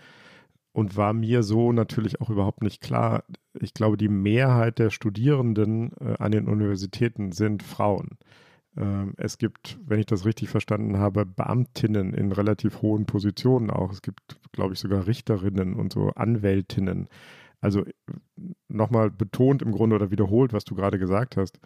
[0.71, 3.23] und war mir so natürlich auch überhaupt nicht klar.
[3.59, 8.17] Ich glaube, die Mehrheit der Studierenden äh, an den Universitäten sind Frauen.
[8.77, 13.91] Ähm, es gibt, wenn ich das richtig verstanden habe, Beamtinnen in relativ hohen Positionen auch.
[13.91, 17.07] Es gibt, glaube ich, sogar Richterinnen und so Anwältinnen.
[17.61, 17.83] Also
[18.67, 21.59] nochmal betont im Grunde oder wiederholt, was du gerade gesagt hast.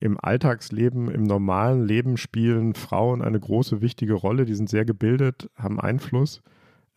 [0.00, 4.44] Im Alltagsleben, im normalen Leben spielen Frauen eine große, wichtige Rolle.
[4.44, 6.42] Die sind sehr gebildet, haben Einfluss.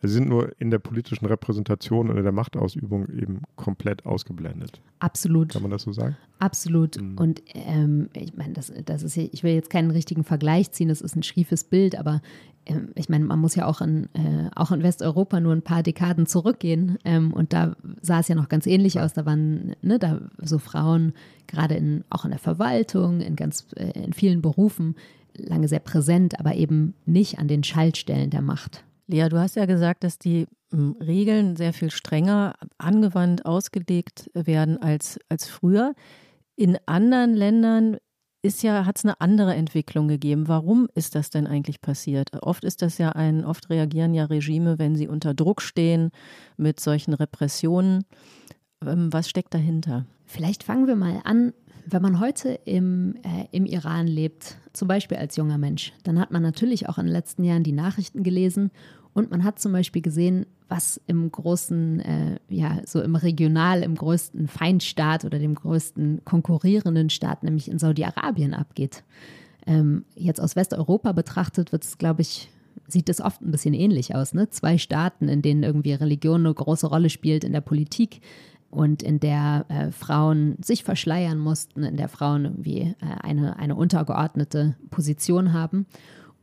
[0.02, 4.82] Sie sind nur in der politischen Repräsentation oder der Machtausübung eben komplett ausgeblendet.
[4.98, 5.52] Absolut.
[5.52, 6.16] Kann man das so sagen?
[6.38, 7.00] Absolut.
[7.00, 7.16] Mhm.
[7.16, 11.00] Und ähm, ich meine, das, das ist ich will jetzt keinen richtigen Vergleich ziehen, das
[11.00, 12.20] ist ein schiefes Bild, aber
[12.66, 15.82] ähm, ich meine, man muss ja auch in, äh, auch in Westeuropa nur ein paar
[15.82, 16.98] Dekaden zurückgehen.
[17.04, 19.04] Ähm, und da sah es ja noch ganz ähnlich ja.
[19.04, 19.12] aus.
[19.12, 21.12] Da waren ne, da so Frauen,
[21.46, 24.96] gerade in, auch in der Verwaltung, in ganz äh, in vielen Berufen,
[25.36, 28.84] lange sehr präsent, aber eben nicht an den Schaltstellen der Macht.
[29.06, 34.80] Lea, du hast ja gesagt, dass die hm, Regeln sehr viel strenger angewandt, ausgelegt werden
[34.80, 35.94] als, als früher.
[36.56, 37.96] In anderen Ländern
[38.42, 40.48] ist ja, hat es eine andere Entwicklung gegeben.
[40.48, 42.30] Warum ist das denn eigentlich passiert?
[42.42, 46.10] Oft ist das ja ein, oft reagieren ja Regime, wenn sie unter Druck stehen
[46.56, 48.04] mit solchen Repressionen.
[48.84, 50.06] Ähm, was steckt dahinter?
[50.26, 51.54] Vielleicht fangen wir mal an
[51.86, 56.30] wenn man heute im, äh, im Iran lebt, zum Beispiel als junger Mensch, dann hat
[56.30, 58.70] man natürlich auch in den letzten Jahren die Nachrichten gelesen
[59.12, 63.94] und man hat zum Beispiel gesehen, was im großen, äh, ja, so im Regional, im
[63.94, 69.04] größten Feindstaat oder dem größten konkurrierenden Staat, nämlich in Saudi-Arabien, abgeht.
[69.66, 72.50] Ähm, jetzt aus Westeuropa betrachtet wird es, glaube ich,
[72.88, 74.34] sieht es oft ein bisschen ähnlich aus.
[74.34, 74.50] Ne?
[74.50, 78.20] Zwei Staaten, in denen irgendwie Religion eine große Rolle spielt in der Politik
[78.74, 83.76] und in der äh, Frauen sich verschleiern mussten, in der Frauen irgendwie äh, eine, eine
[83.76, 85.86] untergeordnete Position haben.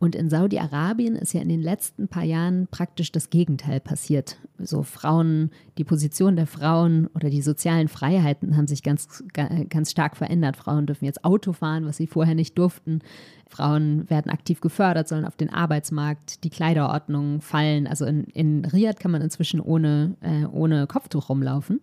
[0.01, 4.39] Und in Saudi-Arabien ist ja in den letzten paar Jahren praktisch das Gegenteil passiert.
[4.57, 9.23] So Frauen, die Position der Frauen oder die sozialen Freiheiten haben sich ganz,
[9.69, 10.57] ganz stark verändert.
[10.57, 13.01] Frauen dürfen jetzt Auto fahren, was sie vorher nicht durften.
[13.47, 17.85] Frauen werden aktiv gefördert, sollen auf den Arbeitsmarkt, die Kleiderordnung fallen.
[17.85, 21.79] Also in, in Riyadh kann man inzwischen ohne, äh, ohne Kopftuch rumlaufen.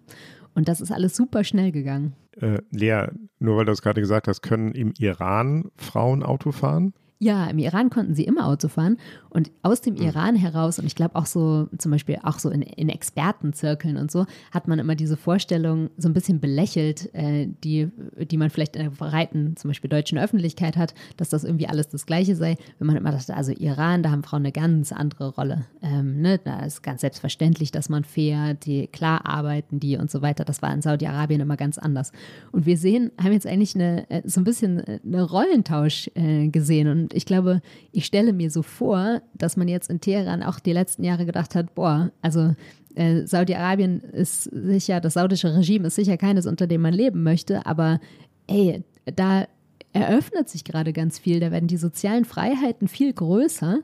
[0.59, 2.16] Und das ist alles super schnell gegangen.
[2.33, 3.07] Äh, Lea,
[3.38, 6.94] nur weil du es gerade gesagt hast, können im Iran Frauen Auto fahren?
[7.20, 8.96] Ja, im Iran konnten sie immer Auto fahren
[9.31, 10.02] und aus dem mhm.
[10.02, 14.12] Iran heraus und ich glaube auch so zum Beispiel auch so in, in, Expertenzirkeln und
[14.12, 18.76] so hat man immer diese Vorstellung so ein bisschen belächelt, äh, die, die man vielleicht
[18.76, 22.57] in der breiten zum Beispiel deutschen Öffentlichkeit hat, dass das irgendwie alles das Gleiche sei.
[22.78, 25.66] Wenn man immer dachte, also Iran, da haben Frauen eine ganz andere Rolle.
[25.83, 26.38] Ähm, ne?
[26.38, 30.44] Da ist ganz selbstverständlich, dass man fährt, die klar arbeiten die und so weiter.
[30.44, 32.12] Das war in Saudi-Arabien immer ganz anders.
[32.52, 36.46] Und wir sehen, haben jetzt eigentlich eine, äh, so ein bisschen äh, eine Rollentausch äh,
[36.48, 40.42] gesehen und und ich glaube, ich stelle mir so vor, dass man jetzt in Teheran
[40.42, 42.55] auch die letzten Jahre gedacht hat, boah, also
[42.97, 47.64] äh, Saudi-Arabien ist sicher, das saudische Regime ist sicher keines, unter dem man leben möchte,
[47.64, 47.99] aber
[48.47, 49.47] ey, da
[49.94, 53.79] eröffnet sich gerade ganz viel, da werden die sozialen Freiheiten viel größer.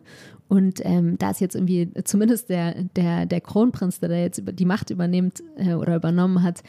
[0.49, 4.67] Und ähm, da ist jetzt irgendwie zumindest der, der, der Kronprinz, der da jetzt die
[4.67, 6.63] Macht übernimmt äh, oder übernommen hat,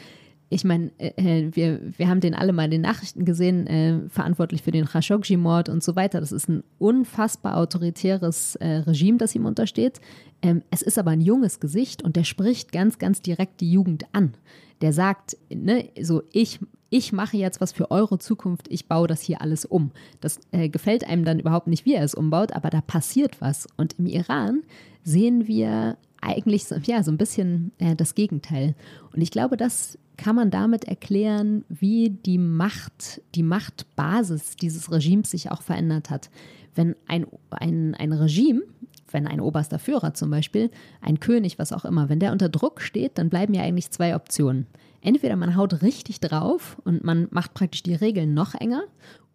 [0.48, 4.08] ich meine, äh, äh, wir, wir haben den alle mal in den Nachrichten gesehen, äh,
[4.08, 6.20] verantwortlich für den Khashoggi-Mord und so weiter.
[6.20, 10.00] Das ist ein unfassbar autoritäres äh, Regime, das ihm untersteht.
[10.42, 14.04] Ähm, es ist aber ein junges Gesicht und der spricht ganz, ganz direkt die Jugend
[14.12, 14.34] an.
[14.82, 19.22] Der sagt, ne, so ich, ich mache jetzt was für eure Zukunft, ich baue das
[19.22, 19.90] hier alles um.
[20.20, 23.66] Das äh, gefällt einem dann überhaupt nicht, wie er es umbaut, aber da passiert was.
[23.76, 24.62] Und im Iran
[25.02, 25.96] sehen wir
[26.26, 28.74] eigentlich so, ja, so ein bisschen äh, das Gegenteil.
[29.12, 35.30] Und ich glaube, das kann man damit erklären, wie die Macht, die Machtbasis dieses Regimes
[35.30, 36.30] sich auch verändert hat.
[36.74, 38.62] Wenn ein, ein, ein Regime,
[39.10, 42.80] wenn ein oberster Führer zum Beispiel, ein König, was auch immer, wenn der unter Druck
[42.80, 44.66] steht, dann bleiben ja eigentlich zwei Optionen.
[45.00, 48.82] Entweder man haut richtig drauf und man macht praktisch die Regeln noch enger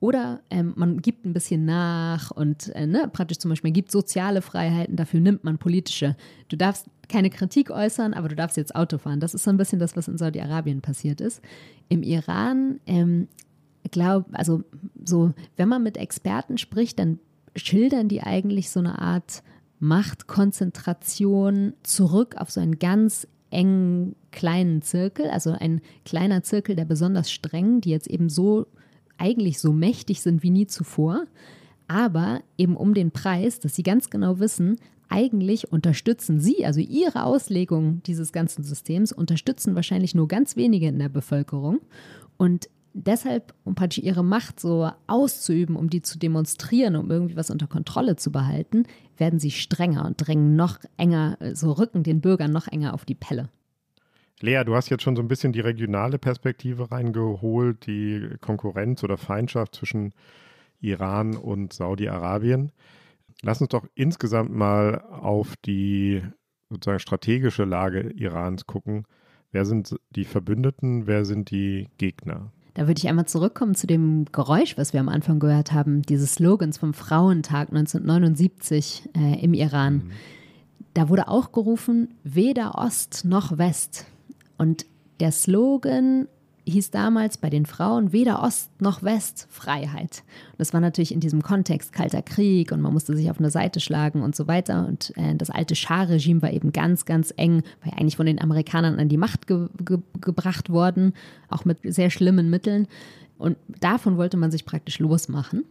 [0.02, 4.42] oder ähm, man gibt ein bisschen nach und äh, ne, praktisch zum Beispiel gibt soziale
[4.42, 6.18] Freiheiten, dafür nimmt man politische.
[6.50, 9.20] Du darfst keine Kritik äußern, aber du darfst jetzt Auto fahren.
[9.20, 11.42] Das ist so ein bisschen das, was in Saudi-Arabien passiert ist.
[11.88, 13.28] Im Iran, ähm,
[13.92, 14.64] glaube, also
[15.06, 17.20] so, wenn man mit Experten spricht, dann
[17.56, 19.44] schildern die eigentlich so eine Art
[19.80, 27.32] Machtkonzentration zurück auf so einen ganz engen kleinen Zirkel, also ein kleiner Zirkel der besonders
[27.32, 28.66] strengen, die jetzt eben so
[29.22, 31.26] eigentlich so mächtig sind wie nie zuvor,
[31.88, 34.78] aber eben um den Preis, dass sie ganz genau wissen,
[35.10, 41.00] eigentlich unterstützen sie, also ihre Auslegung dieses ganzen Systems, unterstützen wahrscheinlich nur ganz wenige in
[41.00, 41.80] der Bevölkerung.
[42.38, 47.52] Und deshalb, um praktisch ihre Macht so auszuüben, um die zu demonstrieren, um irgendwie was
[47.52, 48.84] unter Kontrolle zu behalten,
[49.18, 53.16] werden sie strenger und drängen noch enger, so rücken den Bürgern noch enger auf die
[53.16, 53.50] Pelle.
[54.42, 59.18] Lea, du hast jetzt schon so ein bisschen die regionale Perspektive reingeholt, die Konkurrenz oder
[59.18, 60.14] Feindschaft zwischen
[60.80, 62.72] Iran und Saudi-Arabien.
[63.42, 66.22] Lass uns doch insgesamt mal auf die
[66.70, 69.06] sozusagen strategische Lage Irans gucken.
[69.52, 72.52] Wer sind die Verbündeten, wer sind die Gegner?
[72.74, 76.36] Da würde ich einmal zurückkommen zu dem Geräusch, was wir am Anfang gehört haben, dieses
[76.36, 79.96] Slogans vom Frauentag 1979 äh, im Iran.
[79.96, 80.12] Mhm.
[80.94, 84.06] Da wurde auch gerufen, weder Ost noch West.
[84.62, 84.86] Und
[85.20, 86.28] der Slogan
[86.68, 90.22] hieß damals bei den Frauen weder Ost noch West Freiheit.
[90.52, 93.50] Und das war natürlich in diesem Kontext Kalter Krieg und man musste sich auf eine
[93.50, 94.88] Seite schlagen und so weiter.
[94.88, 98.40] Und äh, das alte Schah-Regime war eben ganz, ganz eng, war ja eigentlich von den
[98.40, 101.14] Amerikanern an die Macht ge ge gebracht worden,
[101.50, 102.88] auch mit sehr schlimmen Mitteln.
[103.40, 105.66] Und davon wollte man sich praktisch losmachen.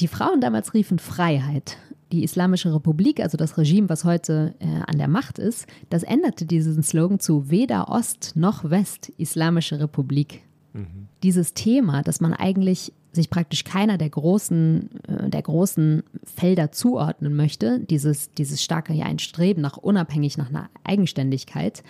[0.00, 1.76] Die Frauen damals riefen Freiheit
[2.12, 6.46] die Islamische Republik, also das Regime, was heute äh, an der Macht ist, das änderte
[6.46, 10.42] diesen Slogan zu weder Ost noch West Islamische Republik.
[10.72, 11.08] Mhm.
[11.22, 17.34] Dieses Thema, dass man eigentlich sich praktisch keiner der großen, äh, der großen Felder zuordnen
[17.36, 21.82] möchte, dieses, dieses starke ja, ein Streben nach unabhängig, nach einer Eigenständigkeit,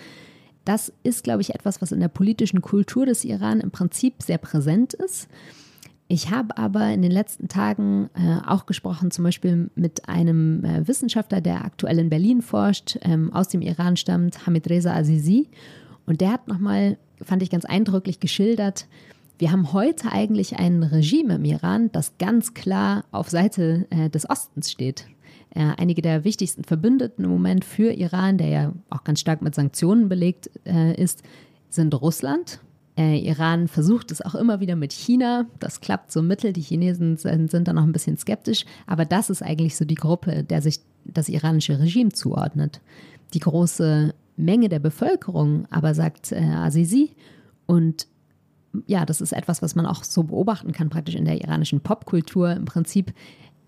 [0.64, 4.37] das ist, glaube ich, etwas, was in der politischen Kultur des Iran im Prinzip sehr
[4.37, 5.28] präsent ist.
[6.11, 10.88] Ich habe aber in den letzten Tagen äh, auch gesprochen, zum Beispiel mit einem äh,
[10.88, 15.49] Wissenschaftler, der aktuell in Berlin forscht, ähm, aus dem Iran stammt, Hamid Reza Azizi.
[16.07, 18.87] Und der hat nochmal, fand ich ganz eindrücklich geschildert,
[19.38, 24.29] wir haben heute eigentlich ein Regime im Iran, das ganz klar auf Seite äh, des
[24.29, 25.07] Ostens steht.
[25.51, 29.55] Äh, einige der wichtigsten Verbündeten im Moment für Iran, der ja auch ganz stark mit
[29.55, 31.23] Sanktionen belegt äh, ist,
[31.68, 32.61] sind Russland.
[32.99, 35.47] Äh, Iran versucht es auch immer wieder mit China.
[35.61, 36.53] Das klappt so mittel.
[36.53, 38.65] Die Chinesen sind, sind da noch ein bisschen skeptisch.
[38.89, 42.81] Aber das ist eigentlich so die Gruppe, der sich das iranische Regime zuordnet.
[43.35, 47.13] Die große Menge der Bevölkerung aber sagt äh, Azizi
[47.67, 48.09] und
[48.87, 52.53] ja, das ist etwas, was man auch so beobachten kann, praktisch in der iranischen Popkultur.
[52.53, 53.13] Im Prinzip,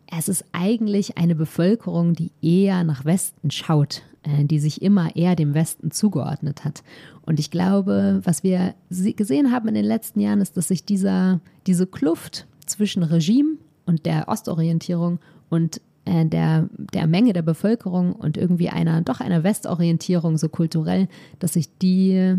[0.07, 5.55] es ist eigentlich eine Bevölkerung, die eher nach Westen schaut, die sich immer eher dem
[5.55, 6.83] Westen zugeordnet hat.
[7.23, 11.41] Und ich glaube, was wir gesehen haben in den letzten Jahren, ist, dass sich dieser,
[11.67, 13.57] diese Kluft zwischen Regime
[13.87, 19.45] und der Ostorientierung und äh, der, der Menge der Bevölkerung und irgendwie einer, doch einer
[19.45, 22.37] Westorientierung so kulturell, dass sich die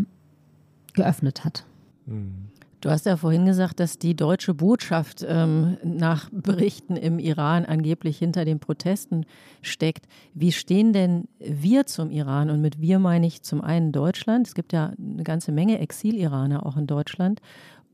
[0.94, 1.64] geöffnet hat.
[2.06, 2.51] Mhm.
[2.82, 8.18] Du hast ja vorhin gesagt, dass die deutsche Botschaft ähm, nach Berichten im Iran angeblich
[8.18, 9.24] hinter den Protesten
[9.62, 10.06] steckt.
[10.34, 12.50] Wie stehen denn wir zum Iran?
[12.50, 14.48] Und mit wir meine ich zum einen Deutschland.
[14.48, 17.40] Es gibt ja eine ganze Menge Exil-Iraner auch in Deutschland.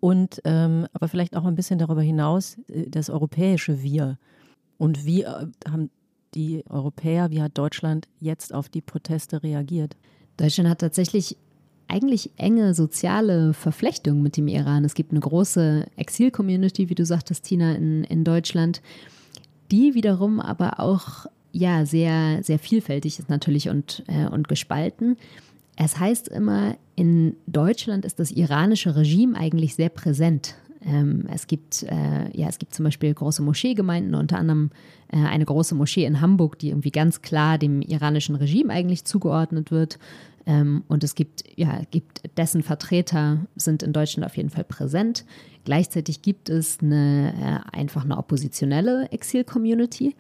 [0.01, 4.17] Und ähm, aber vielleicht auch ein bisschen darüber hinaus äh, das europäische Wir.
[4.79, 5.91] Und wie äh, haben
[6.35, 9.99] die Europäer, wie hat Deutschland jetzt auf die Proteste reagiert?
[10.39, 11.37] Deutschland hat tatsächlich
[11.89, 14.85] eigentlich enge soziale Verflechtung mit dem Iran.
[14.85, 18.83] Es gibt eine große Exil-Community, wie du sagtest, Tina, in, in Deutschland,
[19.71, 25.17] die wiederum aber auch ja sehr, sehr vielfältig ist natürlich und, äh, und gespalten.
[25.77, 30.57] Es heißt immer, in Deutschland ist das iranische Regime eigentlich sehr präsent.
[30.85, 34.71] Ähm, es, gibt, äh, ja, es gibt zum Beispiel große Moscheegemeinden, unter anderem
[35.11, 39.71] äh, eine große Moschee in Hamburg, die irgendwie ganz klar dem iranischen Regime eigentlich zugeordnet
[39.71, 39.99] wird.
[40.49, 45.27] Ähm, und es gibt, ja, gibt dessen Vertreter sind in Deutschland auf jeden Fall präsent.
[45.65, 50.17] Gleichzeitig gibt es eine, äh, einfach eine oppositionelle Exil-Community.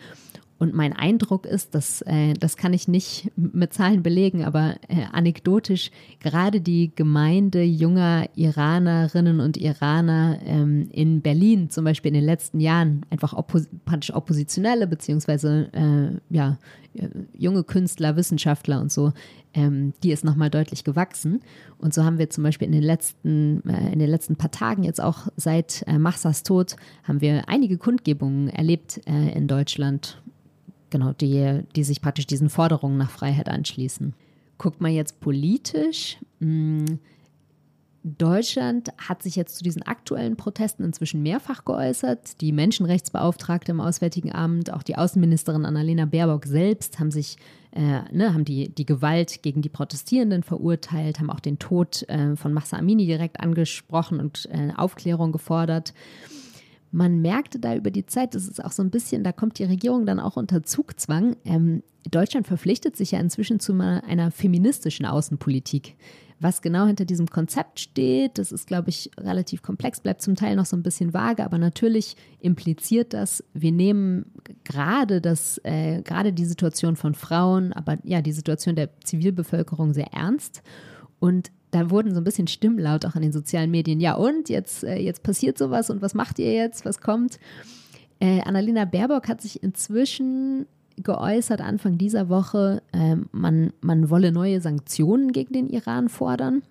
[0.59, 5.05] Und mein Eindruck ist, dass äh, das kann ich nicht mit Zahlen belegen, aber äh,
[5.12, 12.25] anekdotisch gerade die Gemeinde junger Iranerinnen und Iraner ähm, in Berlin zum Beispiel in den
[12.25, 16.59] letzten Jahren einfach oppos praktisch oppositionelle beziehungsweise äh, ja
[17.34, 19.12] junge Künstler, Wissenschaftler und so,
[19.54, 21.40] ähm, die ist nochmal deutlich gewachsen.
[21.78, 24.84] Und so haben wir zum Beispiel in den letzten äh, in den letzten paar Tagen
[24.84, 30.20] jetzt auch seit äh, Machsas Tod haben wir einige Kundgebungen erlebt äh, in Deutschland
[30.90, 34.14] genau, die, die sich praktisch diesen Forderungen nach Freiheit anschließen.
[34.58, 36.98] Guckt man jetzt politisch, mh, hm,
[38.16, 42.40] Deutschland hat sich jetzt zu diesen aktuellen Protesten inzwischen mehrfach geäußert.
[42.40, 47.37] Die Menschenrechtsbeauftragte im Auswärtigen Amt, auch die Außenministerin Annalena Baerbock selbst haben sich,
[47.73, 52.37] äh, ne, haben die, die Gewalt gegen die Protestierenden verurteilt, haben auch den Tod äh,
[52.37, 55.92] von Mahsa Amini direkt angesprochen und äh, Aufklärung gefordert
[56.90, 59.64] man merkte da über die Zeit, das ist auch so ein bisschen, da kommt die
[59.64, 61.37] Regierung dann auch unter Zugzwang.
[61.44, 65.97] Ähm, Deutschland verpflichtet sich ja inzwischen zu einer feministischen Außenpolitik.
[66.40, 70.55] Was genau hinter diesem Konzept steht, das ist, glaube ich, relativ komplex, bleibt zum Teil
[70.55, 74.27] noch so ein bisschen vage, aber natürlich impliziert das, wir nehmen
[74.64, 80.12] gerade das, äh, gerade die Situation von Frauen, aber ja, die Situation der Zivilbevölkerung sehr
[80.12, 80.62] ernst.
[81.18, 84.01] Und da wurden so ein bisschen Stimmen laut auch an den sozialen Medien.
[84.01, 86.85] Ja, und jetzt, äh, jetzt passiert sowas und was macht ihr jetzt?
[86.85, 87.38] Was kommt?
[88.20, 90.66] Äh, Annalena Baerbock hat sich inzwischen
[91.02, 96.62] geäußert, Anfang dieser Woche, äh, man, man wolle neue Sanktionen gegen den Iran fordern.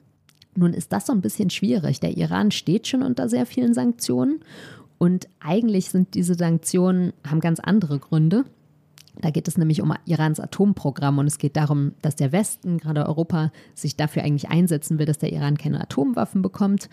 [0.55, 1.99] Nun ist das so ein bisschen schwierig.
[1.99, 4.39] Der Iran steht schon unter sehr vielen Sanktionen
[4.97, 8.45] und eigentlich sind diese Sanktionen, haben ganz andere Gründe.
[9.19, 13.05] Da geht es nämlich um Irans Atomprogramm und es geht darum, dass der Westen, gerade
[13.05, 16.89] Europa, sich dafür eigentlich einsetzen will, dass der Iran keine Atomwaffen bekommt.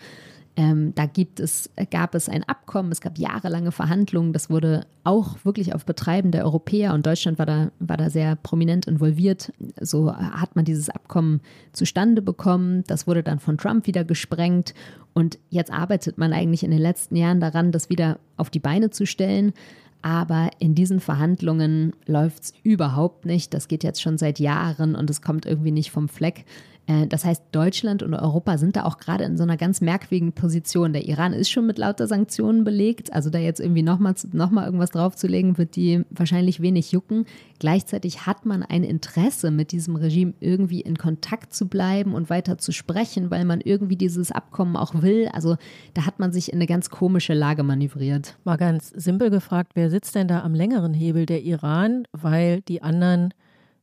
[0.57, 5.35] Ähm, da gibt es, gab es ein Abkommen, es gab jahrelange Verhandlungen, das wurde auch
[5.43, 9.51] wirklich auf Betreiben der Europäer und Deutschland war da, war da sehr prominent involviert.
[9.81, 11.41] So hat man dieses Abkommen
[11.73, 12.85] zustande bekommen.
[12.87, 14.73] Das wurde dann von Trump wieder gesprengt
[15.13, 18.89] und jetzt arbeitet man eigentlich in den letzten Jahren daran, das wieder auf die Beine
[18.91, 19.53] zu stellen.
[20.01, 23.53] Aber in diesen Verhandlungen läuft es überhaupt nicht.
[23.55, 26.45] Das geht jetzt schon seit Jahren und es kommt irgendwie nicht vom Fleck.
[26.87, 30.33] Äh, das heißt, Deutschland und Europa sind da auch gerade in so einer ganz merkwürdigen
[30.33, 30.93] Position.
[30.93, 33.13] Der Iran ist schon mit lauter Sanktionen belegt.
[33.13, 37.25] Also da jetzt irgendwie nochmal noch mal irgendwas draufzulegen, wird die wahrscheinlich wenig jucken.
[37.59, 42.57] Gleichzeitig hat man ein Interesse, mit diesem Regime irgendwie in Kontakt zu bleiben und weiter
[42.57, 45.29] zu sprechen, weil man irgendwie dieses Abkommen auch will.
[45.33, 45.57] Also
[45.93, 48.37] da hat man sich in eine ganz komische Lage manövriert.
[48.43, 51.25] Mal ganz simpel gefragt, wer sitzt denn da am längeren Hebel?
[51.25, 53.33] Der Iran, weil die anderen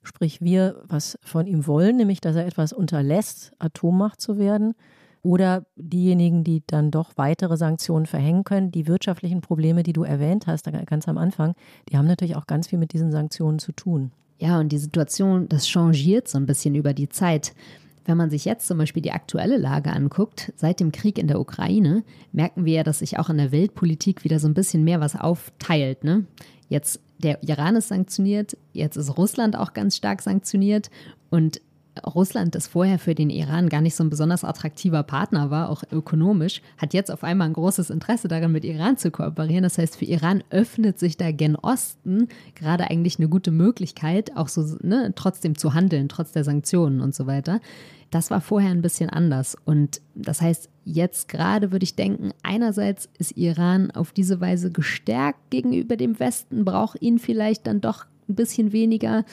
[0.02, 4.74] sprich wir was von ihm wollen, nämlich dass er etwas unterlässt, Atommacht zu werden,
[5.24, 10.48] Oder diejenigen, die dann doch weitere Sanktionen verhängen können, die wirtschaftlichen Probleme, die du erwähnt
[10.48, 11.54] hast, ganz am Anfang,
[11.88, 14.10] die haben natürlich auch ganz viel mit diesen Sanktionen zu tun.
[14.40, 17.54] Ja, und die Situation, das changiert so ein bisschen über die Zeit.
[18.04, 21.38] Wenn man sich jetzt zum Beispiel die aktuelle Lage anguckt, seit dem Krieg in der
[21.38, 24.98] Ukraine, merken wir ja, dass sich auch in der Weltpolitik wieder so ein bisschen mehr
[24.98, 26.02] was aufteilt.
[26.02, 26.24] Ne?
[26.68, 30.90] Jetzt der Iran ist sanktioniert, jetzt ist Russland auch ganz stark sanktioniert
[31.30, 31.60] und
[32.06, 35.82] Russland, das vorher für den Iran gar nicht so ein besonders attraktiver Partner war, auch
[35.92, 39.62] ökonomisch, hat jetzt auf einmal ein großes Interesse daran, mit Iran zu kooperieren.
[39.62, 44.48] Das heißt, für Iran öffnet sich da gen Osten gerade eigentlich eine gute Möglichkeit, auch
[44.48, 47.60] so ne, trotzdem zu handeln, trotz der Sanktionen und so weiter.
[48.10, 49.56] Das war vorher ein bisschen anders.
[49.64, 55.50] Und das heißt, jetzt gerade würde ich denken, einerseits ist Iran auf diese Weise gestärkt
[55.50, 59.24] gegenüber dem Westen, braucht ihn vielleicht dann doch ein bisschen weniger.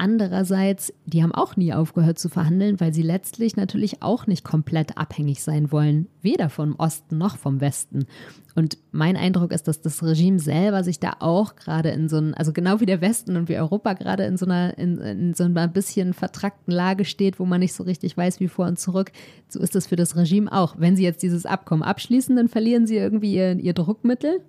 [0.00, 4.96] Andererseits, die haben auch nie aufgehört zu verhandeln, weil sie letztlich natürlich auch nicht komplett
[4.96, 8.06] abhängig sein wollen, weder vom Osten noch vom Westen.
[8.54, 12.32] Und mein Eindruck ist, dass das Regime selber sich da auch gerade in so einem,
[12.36, 15.42] also genau wie der Westen und wie Europa gerade in so einer, in, in so
[15.42, 19.10] einer bisschen vertrackten Lage steht, wo man nicht so richtig weiß, wie vor und zurück.
[19.48, 20.76] So ist das für das Regime auch.
[20.78, 24.42] Wenn sie jetzt dieses Abkommen abschließen, dann verlieren sie irgendwie ihr, ihr Druckmittel.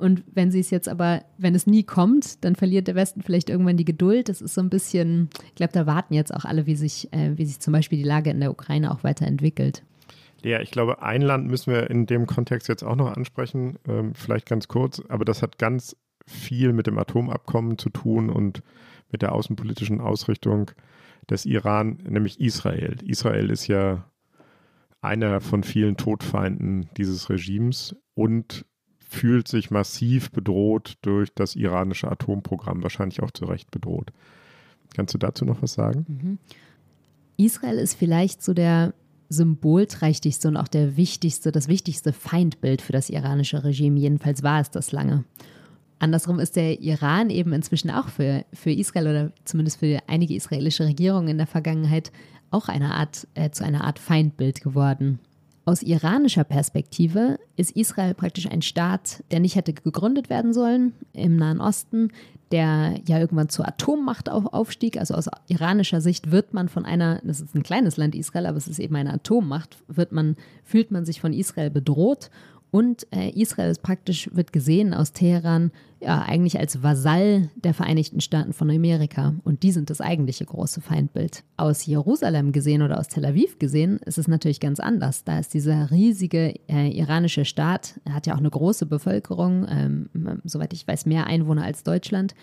[0.00, 3.50] Und wenn sie es jetzt aber, wenn es nie kommt, dann verliert der Westen vielleicht
[3.50, 4.28] irgendwann die Geduld.
[4.28, 7.36] Das ist so ein bisschen, ich glaube, da warten jetzt auch alle, wie sich, äh,
[7.36, 9.82] wie sich zum Beispiel die Lage in der Ukraine auch weiterentwickelt.
[10.42, 14.14] Ja, ich glaube, ein Land müssen wir in dem Kontext jetzt auch noch ansprechen, ähm,
[14.14, 15.96] vielleicht ganz kurz, aber das hat ganz
[16.26, 18.62] viel mit dem Atomabkommen zu tun und
[19.12, 20.70] mit der außenpolitischen Ausrichtung
[21.28, 22.96] des Iran, nämlich Israel.
[23.04, 24.10] Israel ist ja
[25.02, 28.64] einer von vielen Todfeinden dieses Regimes und
[29.10, 34.12] fühlt sich massiv bedroht durch das iranische Atomprogramm, wahrscheinlich auch zu Recht bedroht.
[34.94, 36.06] Kannst du dazu noch was sagen?
[36.08, 36.38] Mhm.
[37.36, 38.94] Israel ist vielleicht so der
[39.28, 43.98] symbolträchtigste und auch der wichtigste, das wichtigste Feindbild für das iranische Regime.
[43.98, 45.24] Jedenfalls war es das lange.
[45.98, 50.84] Andersrum ist der Iran eben inzwischen auch für, für Israel oder zumindest für einige israelische
[50.84, 52.12] Regierungen in der Vergangenheit
[52.50, 55.18] auch eine Art, äh, zu einer Art Feindbild geworden.
[55.64, 61.36] Aus iranischer Perspektive ist Israel praktisch ein Staat, der nicht hätte gegründet werden sollen im
[61.36, 62.10] Nahen Osten,
[62.50, 64.96] der ja irgendwann zur Atommacht aufstieg.
[64.98, 68.56] Also aus iranischer Sicht wird man von einer, das ist ein kleines Land Israel, aber
[68.56, 72.30] es ist eben eine Atommacht, wird man, fühlt man sich von Israel bedroht
[72.70, 78.20] und äh, Israel ist praktisch, wird gesehen aus Teheran, ja, eigentlich als Vasall der Vereinigten
[78.20, 79.34] Staaten von Amerika.
[79.44, 81.42] Und die sind das eigentliche große Feindbild.
[81.56, 85.24] Aus Jerusalem gesehen oder aus Tel Aviv gesehen ist es natürlich ganz anders.
[85.24, 90.40] Da ist dieser riesige äh, iranische Staat, er hat ja auch eine große Bevölkerung, ähm,
[90.44, 92.34] soweit ich weiß, mehr Einwohner als Deutschland.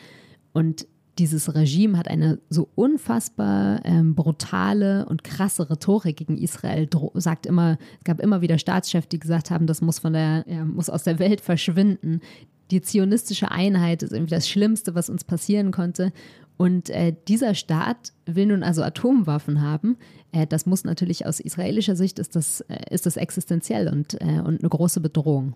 [0.52, 0.88] Und
[1.18, 6.88] dieses Regime hat eine so unfassbar ähm, brutale und krasse Rhetorik gegen Israel.
[7.16, 10.64] Sagt immer, es gab immer wieder Staatschefs, die gesagt haben, das muss von der, ja,
[10.66, 12.22] muss aus der Welt verschwinden.
[12.72, 16.12] Die zionistische Einheit ist irgendwie das Schlimmste, was uns passieren konnte.
[16.58, 19.98] Und äh, dieser Staat will nun also Atomwaffen haben.
[20.32, 24.42] Äh, das muss natürlich aus israelischer Sicht ist das, äh, ist das existenziell und, äh,
[24.44, 25.56] und eine große Bedrohung.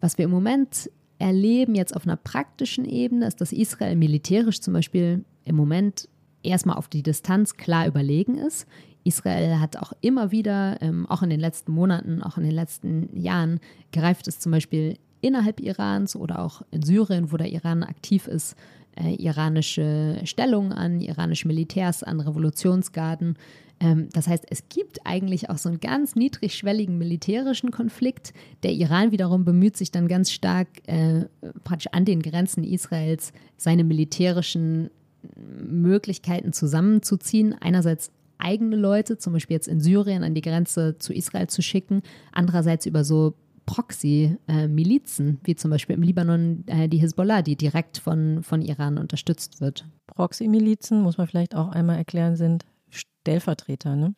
[0.00, 0.90] Was wir im Moment
[1.20, 6.08] erleben jetzt auf einer praktischen Ebene, ist, dass Israel militärisch zum Beispiel im Moment
[6.42, 8.66] erstmal auf die Distanz klar überlegen ist.
[9.04, 13.16] Israel hat auch immer wieder, ähm, auch in den letzten Monaten, auch in den letzten
[13.16, 13.60] Jahren,
[13.92, 18.56] greift es zum Beispiel innerhalb Irans oder auch in Syrien, wo der Iran aktiv ist,
[18.96, 23.36] äh, iranische Stellungen an, iranische Militärs an, Revolutionsgarden.
[23.80, 28.32] Ähm, das heißt, es gibt eigentlich auch so einen ganz niedrigschwelligen militärischen Konflikt.
[28.62, 31.24] Der Iran wiederum bemüht sich dann ganz stark äh,
[31.64, 34.90] praktisch an den Grenzen Israels seine militärischen
[35.36, 37.54] Möglichkeiten zusammenzuziehen.
[37.60, 42.02] Einerseits eigene Leute, zum Beispiel jetzt in Syrien, an die Grenze zu Israel zu schicken.
[42.32, 43.34] Andererseits über so
[43.66, 49.60] Proxy-Milizen, wie zum Beispiel im Libanon äh, die Hisbollah, die direkt von, von Iran unterstützt
[49.60, 49.86] wird.
[50.08, 54.14] Proxy-Milizen, muss man vielleicht auch einmal erklären, sind Stellvertreter ne?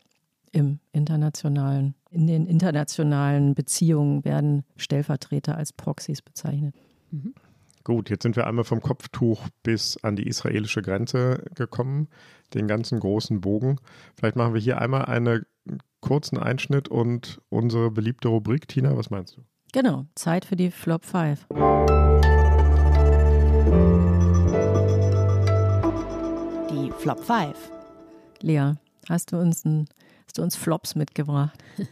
[0.53, 6.75] im internationalen, in den internationalen Beziehungen werden Stellvertreter als Proxys bezeichnet.
[7.11, 7.35] Mhm.
[7.85, 12.09] Gut, jetzt sind wir einmal vom Kopftuch bis an die israelische Grenze gekommen,
[12.55, 13.79] den ganzen großen Bogen.
[14.17, 15.45] Vielleicht machen wir hier einmal einen
[16.01, 18.69] kurzen Einschnitt und unsere beliebte Rubrik.
[18.69, 19.43] Tina, was meinst du?
[19.73, 21.47] Genau, Zeit für die Flop 5.
[26.71, 27.82] Die Flop 5.
[28.43, 28.75] Lea,
[29.09, 29.87] Hast du uns, ein,
[30.27, 31.59] hast du uns Flops mitgebracht?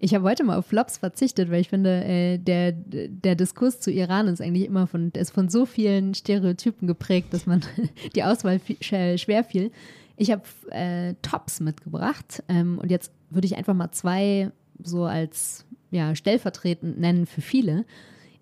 [0.00, 3.92] Ich habe heute mal auf Flops verzichtet, weil ich finde, äh, der, der Diskurs zu
[3.92, 7.62] Iran ist eigentlich immer von, ist von so vielen Stereotypen geprägt, dass man
[8.16, 9.70] die Auswahl schwer fiel.
[10.16, 14.50] Ich habe äh, Tops mitgebracht ähm, und jetzt würde ich einfach mal zwei
[14.82, 17.84] so als ja, stellvertretend nennen für viele.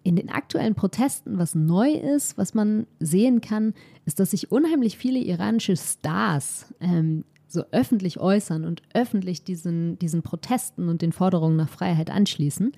[0.03, 3.75] In den aktuellen Protesten, was neu ist, was man sehen kann,
[4.07, 10.23] ist, dass sich unheimlich viele iranische Stars ähm, so öffentlich äußern und öffentlich diesen, diesen
[10.23, 12.73] Protesten und den Forderungen nach Freiheit anschließen.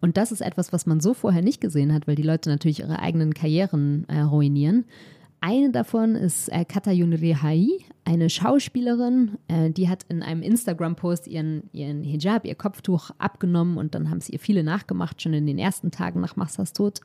[0.00, 2.80] Und das ist etwas, was man so vorher nicht gesehen hat, weil die Leute natürlich
[2.80, 4.84] ihre eigenen Karrieren äh, ruinieren.
[5.42, 7.66] Eine davon ist äh, Katayun Rehai,
[8.04, 13.94] eine Schauspielerin, äh, die hat in einem Instagram-Post ihren, ihren Hijab, ihr Kopftuch abgenommen und
[13.94, 17.00] dann haben es ihr viele nachgemacht, schon in den ersten Tagen nach Mahsas Tod.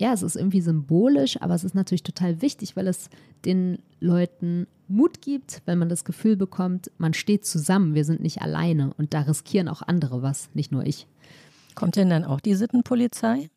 [0.00, 3.10] Ja, es ist irgendwie symbolisch, aber es ist natürlich total wichtig, weil es
[3.44, 8.40] den Leuten Mut gibt, wenn man das Gefühl bekommt, man steht zusammen, wir sind nicht
[8.40, 11.06] alleine und da riskieren auch andere was, nicht nur ich.
[11.74, 13.50] Kommt denn dann auch die Sittenpolizei,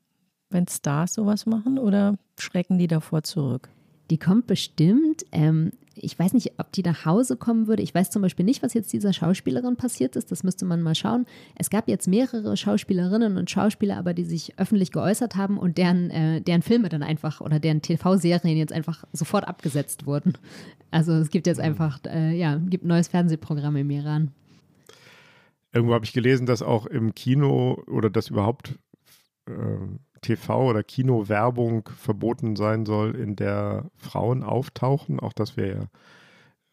[0.50, 3.70] wenn Stars sowas machen oder schrecken die davor zurück?
[4.10, 5.26] Die kommt bestimmt.
[5.32, 7.84] Ähm, ich weiß nicht, ob die nach Hause kommen würde.
[7.84, 10.32] Ich weiß zum Beispiel nicht, was jetzt dieser Schauspielerin passiert ist.
[10.32, 11.26] Das müsste man mal schauen.
[11.56, 16.10] Es gab jetzt mehrere Schauspielerinnen und Schauspieler, aber die sich öffentlich geäußert haben und deren,
[16.10, 20.34] äh, deren Filme dann einfach oder deren TV-Serien jetzt einfach sofort abgesetzt wurden.
[20.92, 21.66] Also es gibt jetzt mhm.
[21.66, 24.32] einfach, äh, ja, gibt ein neues Fernsehprogramm im Iran.
[25.74, 28.78] Irgendwo habe ich gelesen, dass auch im Kino oder dass überhaupt
[29.48, 29.52] äh,
[30.24, 35.20] TV- oder Kinowerbung verboten sein soll, in der Frauen auftauchen.
[35.20, 35.88] Auch das wäre ja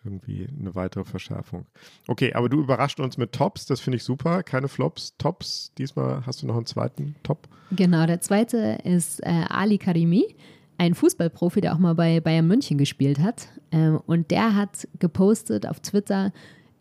[0.05, 1.67] irgendwie eine weitere Verschärfung.
[2.09, 4.43] Okay, aber du überrascht uns mit Tops, das finde ich super.
[4.43, 5.73] Keine Flops, Tops.
[5.77, 7.49] Diesmal hast du noch einen zweiten Top.
[7.73, 10.35] Genau, der zweite ist äh, Ali Karimi,
[10.79, 13.49] ein Fußballprofi, der auch mal bei Bayern München gespielt hat.
[13.73, 16.33] Ähm, und der hat gepostet auf Twitter,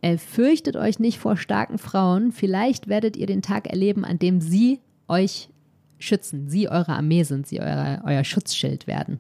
[0.02, 2.32] äh, fürchtet euch nicht vor starken Frauen.
[2.32, 5.50] Vielleicht werdet ihr den Tag erleben, an dem sie euch
[6.00, 6.50] schützen.
[6.50, 9.20] Sie eure Armee sind, sie eure, euer Schutzschild werden.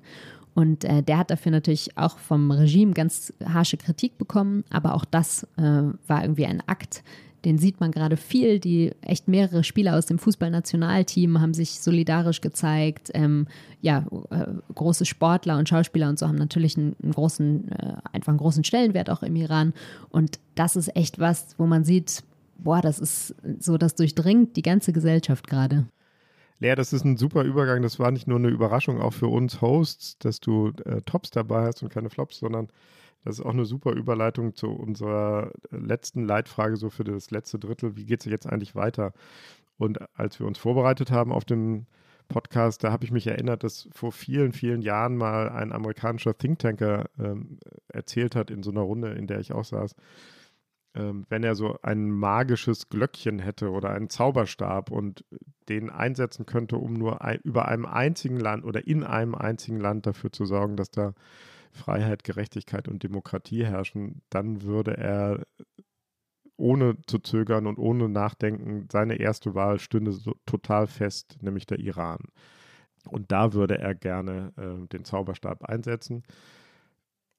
[0.56, 5.06] Und äh, der hat dafür natürlich auch vom Regime ganz harsche Kritik bekommen, aber auch
[5.06, 7.04] das äh, war irgendwie ein Akt,
[7.46, 8.60] den sieht man gerade viel.
[8.60, 13.12] Die echt mehrere Spieler aus dem Fußballnationalteam haben sich solidarisch gezeigt.
[13.14, 13.48] Ähm,
[13.82, 18.30] ja, äh, große Sportler und Schauspieler und so haben natürlich einen, einen großen, äh, einfach
[18.30, 19.74] einen großen Stellenwert auch im Iran.
[20.10, 22.24] Und das ist echt was, wo man sieht,
[22.58, 25.86] boah, das ist so, das durchdringt die ganze Gesellschaft gerade.
[26.60, 27.82] Lea, das ist ein super Übergang.
[27.82, 31.66] Das war nicht nur eine Überraschung auch für uns Hosts, dass du äh, Tops dabei
[31.66, 32.68] hast und keine Flops, sondern
[33.24, 37.96] das ist auch eine super Überleitung zu unserer letzten Leitfrage, so für das letzte Drittel.
[37.96, 39.14] Wie geht es jetzt eigentlich weiter?
[39.78, 41.88] Und als wir uns vorbereitet haben auf den
[42.28, 47.10] Podcast, da habe ich mich erinnert, dass vor vielen, vielen Jahren mal ein amerikanischer Thinktanker
[47.20, 49.96] ähm, erzählt hat in so einer Runde, in der ich auch saß,
[50.94, 55.24] wenn er so ein magisches Glöckchen hätte oder einen Zauberstab und
[55.70, 60.08] den einsetzen könnte, um nur ein, über einem einzigen Land oder in einem einzigen Land
[60.08, 61.14] dafür zu sorgen, dass da
[61.72, 65.46] Freiheit, Gerechtigkeit und Demokratie herrschen, dann würde er
[66.58, 71.80] ohne zu zögern und ohne Nachdenken, seine erste Wahl stünde so total fest, nämlich der
[71.80, 72.20] Iran.
[73.08, 76.24] Und da würde er gerne äh, den Zauberstab einsetzen.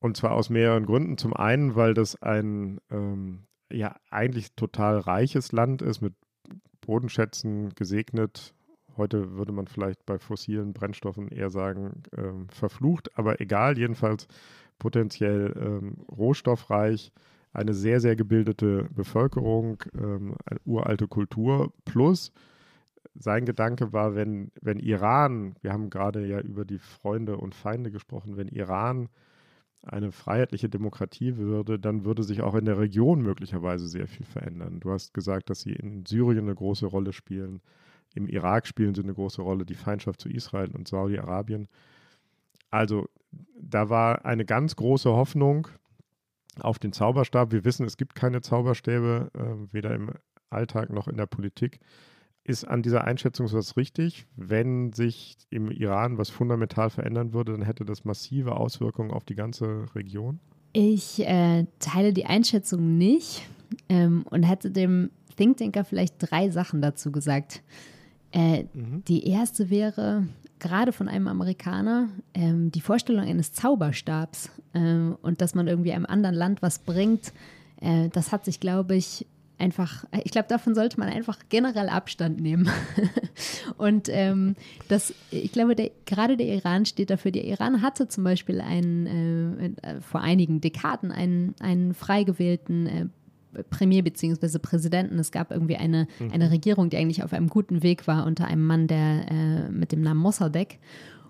[0.01, 1.18] Und zwar aus mehreren Gründen.
[1.18, 6.14] Zum einen, weil das ein ähm, ja eigentlich total reiches Land ist, mit
[6.80, 8.55] Bodenschätzen gesegnet.
[8.96, 14.26] Heute würde man vielleicht bei fossilen Brennstoffen eher sagen, ähm, verflucht, aber egal, jedenfalls
[14.78, 17.12] potenziell ähm, rohstoffreich,
[17.53, 22.32] eine sehr, sehr gebildete Bevölkerung, ähm, eine uralte Kultur plus
[23.14, 27.90] sein Gedanke war, wenn, wenn Iran, wir haben gerade ja über die Freunde und Feinde
[27.90, 29.09] gesprochen, wenn Iran
[29.82, 34.80] eine freiheitliche Demokratie würde, dann würde sich auch in der Region möglicherweise sehr viel verändern.
[34.80, 37.60] Du hast gesagt, dass sie in Syrien eine große Rolle spielen,
[38.14, 41.68] im Irak spielen sie eine große Rolle, die Feindschaft zu Israel und Saudi-Arabien.
[42.70, 43.08] Also
[43.60, 45.68] da war eine ganz große Hoffnung
[46.58, 47.52] auf den Zauberstab.
[47.52, 50.10] Wir wissen, es gibt keine Zauberstäbe, äh, weder im
[50.50, 51.78] Alltag noch in der Politik.
[52.45, 54.26] Ist an dieser Einschätzung was richtig?
[54.36, 59.34] Wenn sich im Iran was fundamental verändern würde, dann hätte das massive Auswirkungen auf die
[59.34, 60.41] ganze Region?
[60.72, 63.43] Ich äh, teile die Einschätzung nicht
[63.88, 67.62] ähm, und hätte dem Thinktanker vielleicht drei Sachen dazu gesagt.
[68.32, 69.03] Äh, mhm.
[69.07, 70.26] Die erste wäre,
[70.61, 76.07] gerade von einem Amerikaner, ähm, die Vorstellung eines Zauberstabs ähm, und dass man irgendwie einem
[76.07, 77.32] anderen Land was bringt,
[77.80, 79.26] äh, das hat sich, glaube ich,
[79.61, 82.68] einfach, ich glaube, davon sollte man einfach generell Abstand nehmen.
[83.76, 84.56] und ähm,
[84.88, 87.30] das, ich glaube, der, gerade der Iran steht dafür.
[87.30, 93.06] Der Iran hatte zum Beispiel einen, äh, vor einigen Dekaden einen, einen frei gewählten äh,
[93.70, 94.58] Premier bzw.
[94.58, 95.18] Präsidenten.
[95.18, 96.32] Es gab irgendwie eine, mhm.
[96.32, 99.92] eine Regierung, die eigentlich auf einem guten Weg war unter einem Mann, der äh, mit
[99.92, 100.78] dem Namen Mossadegh.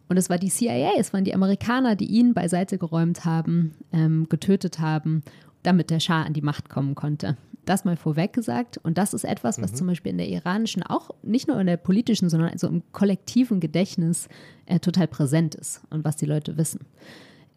[0.09, 4.29] Und es war die CIA, es waren die Amerikaner, die ihn beiseite geräumt haben, ähm,
[4.29, 5.23] getötet haben
[5.63, 7.37] damit der Schah an die Macht kommen konnte.
[7.65, 8.79] Das mal vorweg gesagt.
[8.79, 9.77] Und das ist etwas, was mhm.
[9.77, 13.61] zum Beispiel in der iranischen, auch nicht nur in der politischen, sondern also im kollektiven
[13.61, 14.29] Gedächtnis
[14.67, 16.81] äh, total präsent ist und was die Leute wissen.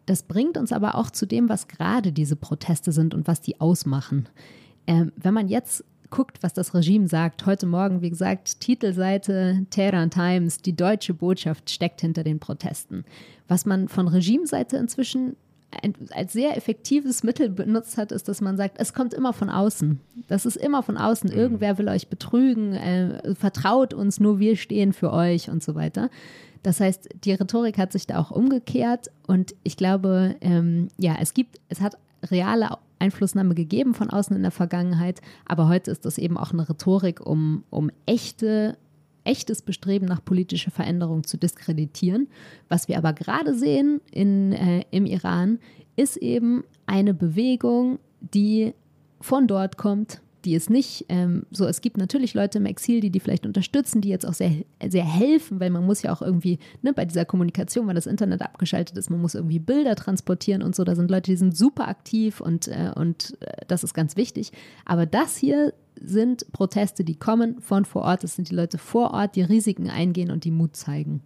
[0.06, 3.60] Das bringt uns aber auch zu dem, was gerade diese Proteste sind und was die
[3.60, 4.28] ausmachen.
[4.86, 10.10] Ähm, wenn man jetzt guckt, was das Regime sagt, heute Morgen, wie gesagt, Titelseite Tehran
[10.10, 13.04] Times, die deutsche Botschaft steckt hinter den Protesten.
[13.48, 15.36] Was man von Regimeseite inzwischen
[15.82, 19.50] ein, als sehr effektives Mittel benutzt hat, ist, dass man sagt, es kommt immer von
[19.50, 20.00] außen.
[20.28, 21.30] Das ist immer von außen.
[21.30, 21.36] Mhm.
[21.36, 26.10] Irgendwer will euch betrügen, äh, vertraut uns, nur wir stehen für euch und so weiter.
[26.62, 31.34] Das heißt, die Rhetorik hat sich da auch umgekehrt und ich glaube, ähm, ja, es
[31.34, 31.98] gibt, es hat
[32.30, 36.66] reale Einflussnahme gegeben von außen in der Vergangenheit, aber heute ist das eben auch eine
[36.66, 38.78] Rhetorik, um, um echte
[39.24, 42.28] echtes Bestreben nach politischer Veränderung zu diskreditieren.
[42.68, 45.58] Was wir aber gerade sehen in, äh, im Iran,
[45.96, 48.74] ist eben eine Bewegung, die
[49.20, 53.10] von dort kommt, die es nicht ähm, so, es gibt natürlich Leute im Exil, die
[53.10, 54.52] die vielleicht unterstützen, die jetzt auch sehr,
[54.86, 58.42] sehr helfen, weil man muss ja auch irgendwie, ne, bei dieser Kommunikation, weil das Internet
[58.42, 61.88] abgeschaltet ist, man muss irgendwie Bilder transportieren und so, da sind Leute, die sind super
[61.88, 64.52] aktiv und, äh, und äh, das ist ganz wichtig.
[64.84, 68.24] Aber das hier sind Proteste, die kommen von vor Ort.
[68.24, 71.22] Es sind die Leute vor Ort, die Risiken eingehen und die Mut zeigen.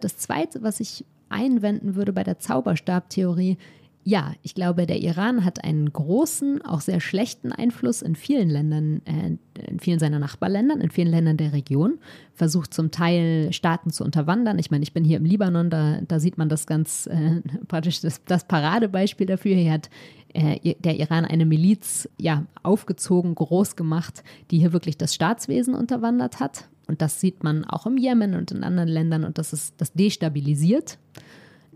[0.00, 3.58] Das Zweite, was ich einwenden würde bei der Zauberstabtheorie,
[4.04, 9.02] ja, ich glaube, der Iran hat einen großen, auch sehr schlechten Einfluss in vielen Ländern,
[9.04, 9.36] äh,
[9.68, 11.98] in vielen seiner Nachbarländern, in vielen Ländern der Region,
[12.32, 14.58] versucht zum Teil Staaten zu unterwandern.
[14.58, 18.00] Ich meine, ich bin hier im Libanon, da, da sieht man das ganz äh, praktisch
[18.00, 19.56] das, das Paradebeispiel dafür.
[19.56, 19.90] Hier hat
[20.32, 26.40] äh, der Iran eine Miliz ja, aufgezogen, groß gemacht, die hier wirklich das Staatswesen unterwandert
[26.40, 26.68] hat.
[26.86, 29.92] Und das sieht man auch im Jemen und in anderen Ländern und das ist das
[29.92, 30.98] destabilisiert.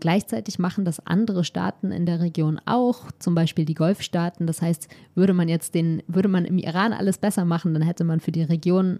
[0.03, 4.47] Gleichzeitig machen das andere Staaten in der Region auch, zum Beispiel die Golfstaaten.
[4.47, 8.03] Das heißt, würde man jetzt den, würde man im Iran alles besser machen, dann hätte
[8.03, 8.99] man für die Region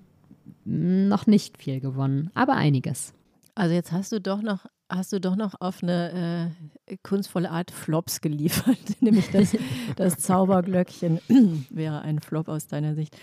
[0.63, 3.13] noch nicht viel gewonnen, aber einiges.
[3.53, 6.53] Also jetzt hast du doch noch hast du doch noch auf eine
[6.87, 9.57] äh, kunstvolle Art Flops geliefert, nämlich das,
[9.97, 11.19] das Zauberglöckchen
[11.69, 13.17] wäre ein Flop aus deiner Sicht.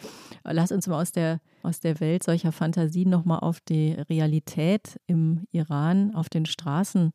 [0.44, 5.46] Lass uns mal aus der, aus der Welt solcher Fantasien nochmal auf die Realität im
[5.50, 7.12] Iran, auf den Straßen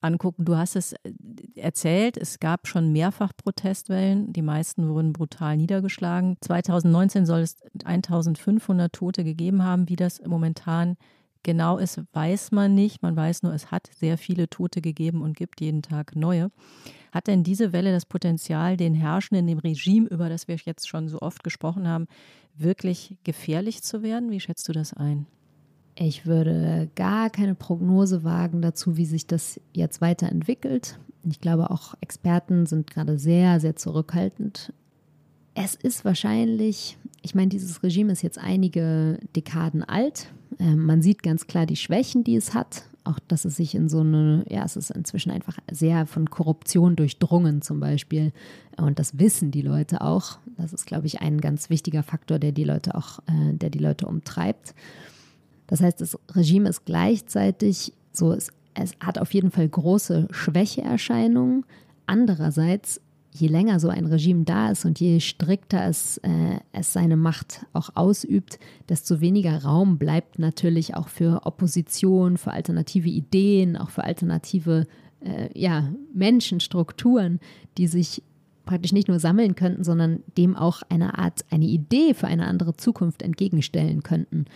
[0.00, 0.44] angucken.
[0.44, 1.12] Du hast es äh,
[1.56, 6.36] erzählt, es gab schon mehrfach Protestwellen, die meisten wurden brutal niedergeschlagen.
[6.40, 10.96] 2019 soll es 1500 Tote gegeben haben, wie das momentan
[11.42, 13.02] genau ist, weiß man nicht.
[13.02, 16.50] Man weiß nur, es hat sehr viele Tote gegeben und gibt jeden Tag neue.
[17.12, 21.08] Hat denn diese Welle das Potenzial, den Herrschenden, dem Regime, über das wir jetzt schon
[21.08, 22.06] so oft gesprochen haben,
[22.54, 24.30] wirklich gefährlich zu werden?
[24.30, 25.26] Wie schätzt du das ein?
[26.02, 30.98] Ich würde gar keine Prognose wagen dazu, wie sich das jetzt weiterentwickelt.
[31.28, 34.72] Ich glaube, auch Experten sind gerade sehr, sehr zurückhaltend.
[35.52, 40.32] Es ist wahrscheinlich, ich meine, dieses Regime ist jetzt einige Dekaden alt.
[40.58, 42.84] Ähm, man sieht ganz klar die Schwächen, die es hat.
[43.04, 46.96] Auch, dass es sich in so eine, ja, es ist inzwischen einfach sehr von Korruption
[46.96, 48.32] durchdrungen zum Beispiel.
[48.78, 50.38] Und das wissen die Leute auch.
[50.56, 53.78] Das ist, glaube ich, ein ganz wichtiger Faktor, der die Leute auch, äh, der die
[53.78, 54.74] Leute umtreibt.
[55.70, 61.64] Das heißt, das Regime ist gleichzeitig so, es, es hat auf jeden Fall große Schwächeerscheinungen.
[62.06, 63.00] Andererseits
[63.32, 67.64] je länger so ein Regime da ist und je strikter es, äh, es seine Macht
[67.72, 68.58] auch ausübt,
[68.88, 74.88] desto weniger Raum bleibt natürlich auch für Opposition, für alternative Ideen, auch für alternative
[75.20, 77.38] äh, ja, Menschenstrukturen,
[77.78, 78.24] die sich
[78.64, 82.76] praktisch nicht nur sammeln könnten, sondern dem auch eine Art, eine Idee für eine andere
[82.76, 84.46] Zukunft entgegenstellen könnten.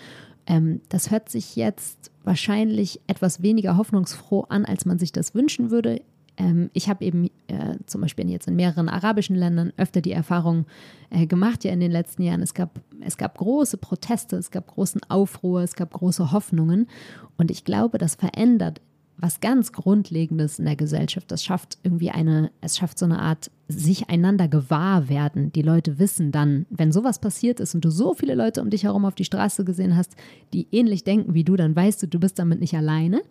[0.46, 5.70] Ähm, das hört sich jetzt wahrscheinlich etwas weniger hoffnungsfroh an, als man sich das wünschen
[5.70, 6.00] würde.
[6.36, 10.66] Ähm, ich habe eben äh, zum Beispiel jetzt in mehreren arabischen Ländern öfter die Erfahrung
[11.10, 12.42] äh, gemacht, ja in den letzten Jahren.
[12.42, 16.88] Es gab, es gab große Proteste, es gab großen Aufruhr, es gab große Hoffnungen.
[17.36, 18.80] Und ich glaube, das verändert
[19.16, 21.30] was ganz Grundlegendes in der Gesellschaft.
[21.30, 25.52] Das schafft irgendwie eine, es schafft so eine Art sich einander gewahr werden.
[25.52, 28.84] Die Leute wissen dann, wenn sowas passiert ist und du so viele Leute um dich
[28.84, 30.14] herum auf die Straße gesehen hast,
[30.52, 33.22] die ähnlich denken wie du, dann weißt du, du bist damit nicht alleine.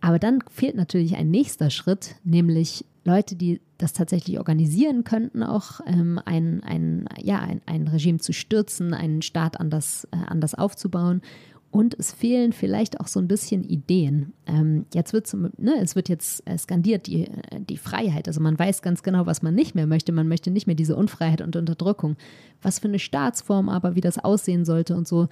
[0.00, 5.80] Aber dann fehlt natürlich ein nächster Schritt, nämlich Leute, die das tatsächlich organisieren könnten, auch
[5.86, 11.20] ähm, ein, ein, ja, ein, ein Regime zu stürzen, einen Staat anders, äh, anders aufzubauen.
[11.72, 14.34] Und es fehlen vielleicht auch so ein bisschen Ideen.
[14.46, 18.28] Ähm, jetzt wird ne, es wird jetzt äh, skandiert die, äh, die Freiheit.
[18.28, 20.12] Also man weiß ganz genau, was man nicht mehr möchte.
[20.12, 22.16] Man möchte nicht mehr diese Unfreiheit und Unterdrückung.
[22.60, 25.28] Was für eine Staatsform aber, wie das aussehen sollte und so.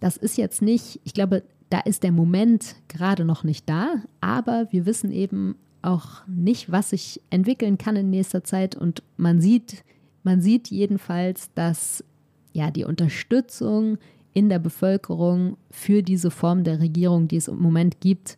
[0.00, 4.66] Das ist jetzt nicht, ich glaube, da ist der Moment gerade noch nicht da, aber
[4.70, 8.76] wir wissen eben auch nicht, was sich entwickeln kann in nächster Zeit.
[8.76, 9.82] Und man sieht,
[10.24, 12.04] man sieht jedenfalls, dass
[12.52, 13.96] ja die Unterstützung
[14.32, 18.36] in der Bevölkerung für diese Form der Regierung, die es im Moment gibt,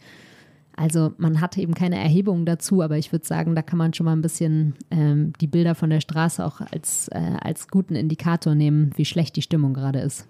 [0.75, 4.07] also man hatte eben keine Erhebungen dazu, aber ich würde sagen, da kann man schon
[4.07, 8.55] mal ein bisschen ähm, die Bilder von der Straße auch als, äh, als guten Indikator
[8.55, 10.27] nehmen, wie schlecht die Stimmung gerade ist.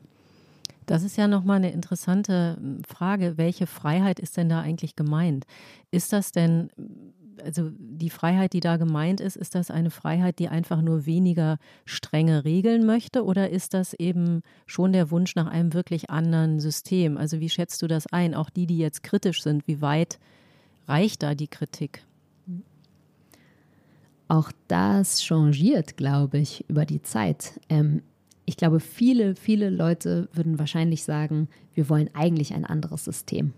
[0.87, 3.35] Das ist ja nochmal eine interessante hm, Frage.
[3.37, 5.47] Welche Freiheit ist denn da eigentlich gemeint?
[5.93, 6.71] Ist das denn,
[7.45, 11.59] also die Freiheit, die da gemeint ist, ist das eine Freiheit, die einfach nur weniger
[11.85, 13.25] strenge Regeln möchte?
[13.25, 17.17] Oder ist das eben schon der Wunsch nach einem wirklich anderen System?
[17.17, 18.35] Also wie schätzt du das ein?
[18.35, 20.19] Auch die, die jetzt kritisch sind, wie weit
[20.89, 22.05] reicht da die Kritik?
[24.29, 27.61] Auch das changiert, glaube ich, über die Zeit.
[27.69, 28.03] Ähm,
[28.45, 33.53] ich glaube, viele, viele Leute würden wahrscheinlich sagen, wir wollen eigentlich ein anderes System.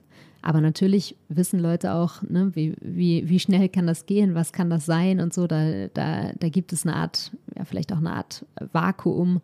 [0.47, 4.69] Aber natürlich wissen Leute auch, ne, wie, wie, wie schnell kann das gehen, was kann
[4.69, 5.47] das sein und so.
[5.47, 9.41] Da, da, da gibt es eine Art, ja, vielleicht auch eine Art Vakuum,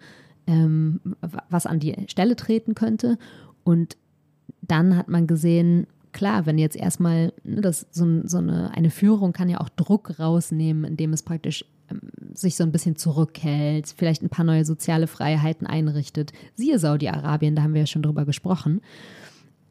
[0.46, 1.01] ähm,
[1.48, 3.16] was an die Stelle treten könnte.
[3.64, 3.96] Und
[4.61, 9.32] dann hat man gesehen, klar, wenn jetzt erstmal, ne, das, so, so eine, eine Führung
[9.32, 12.01] kann ja auch Druck rausnehmen, indem es praktisch ähm,
[12.34, 16.34] sich so ein bisschen zurückhält, vielleicht ein paar neue soziale Freiheiten einrichtet.
[16.57, 18.82] Siehe Saudi-Arabien, da haben wir ja schon drüber gesprochen.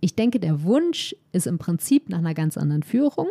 [0.02, 3.28] Ich denke, der Wunsch ist im Prinzip nach einer ganz anderen Führung.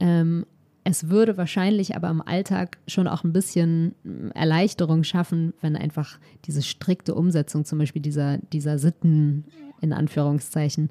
[0.00, 0.46] Ähm,
[0.84, 6.18] es würde wahrscheinlich aber im Alltag schon auch ein bisschen hm, Erleichterung schaffen, wenn einfach
[6.44, 9.44] diese strikte Umsetzung zum Beispiel dieser, dieser Sitten
[9.80, 10.90] in Anführungszeichen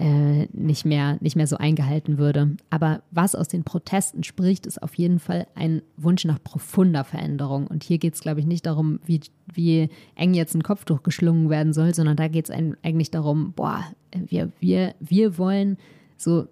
[0.00, 2.56] äh, nicht, mehr, nicht mehr so eingehalten würde.
[2.70, 7.66] Aber was aus den Protesten spricht, ist auf jeden Fall ein Wunsch nach profunder Veränderung.
[7.66, 9.20] Und hier geht es, glaube ich, nicht darum, wie,
[9.52, 13.84] wie eng jetzt ein Kopftuch geschlungen werden soll, sondern da geht es eigentlich darum, boah,
[14.14, 15.76] wir, wir, wir wollen
[16.16, 16.48] so,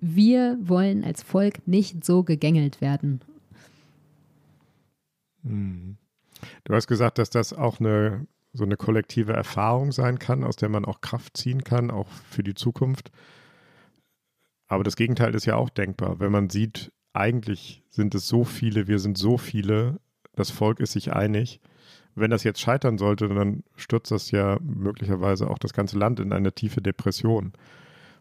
[0.00, 3.20] wir wollen als Volk nicht so gegängelt werden.
[5.42, 5.96] Hm.
[6.62, 10.68] Du hast gesagt, dass das auch eine so eine kollektive Erfahrung sein kann, aus der
[10.68, 13.10] man auch Kraft ziehen kann, auch für die Zukunft.
[14.66, 16.18] Aber das Gegenteil ist ja auch denkbar.
[16.18, 20.00] Wenn man sieht, eigentlich sind es so viele, wir sind so viele,
[20.34, 21.60] das Volk ist sich einig.
[22.14, 26.32] Wenn das jetzt scheitern sollte, dann stürzt das ja möglicherweise auch das ganze Land in
[26.32, 27.52] eine tiefe Depression.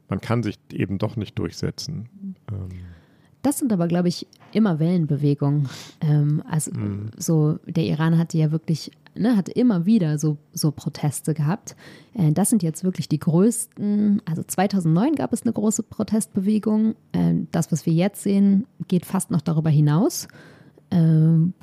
[0.09, 2.35] Man kann sich eben doch nicht durchsetzen.
[2.51, 2.69] Ähm.
[3.45, 5.69] Das sind aber, glaube ich, immer Wellenbewegungen.
[6.01, 7.11] Ähm, also mm.
[7.15, 11.75] so, der Iran hatte ja wirklich ne, hat immer wieder so, so Proteste gehabt.
[12.13, 14.21] Äh, das sind jetzt wirklich die größten.
[14.25, 16.95] Also 2009 gab es eine große Protestbewegung.
[17.11, 20.27] Äh, das, was wir jetzt sehen, geht fast noch darüber hinaus.
[20.89, 20.97] Äh,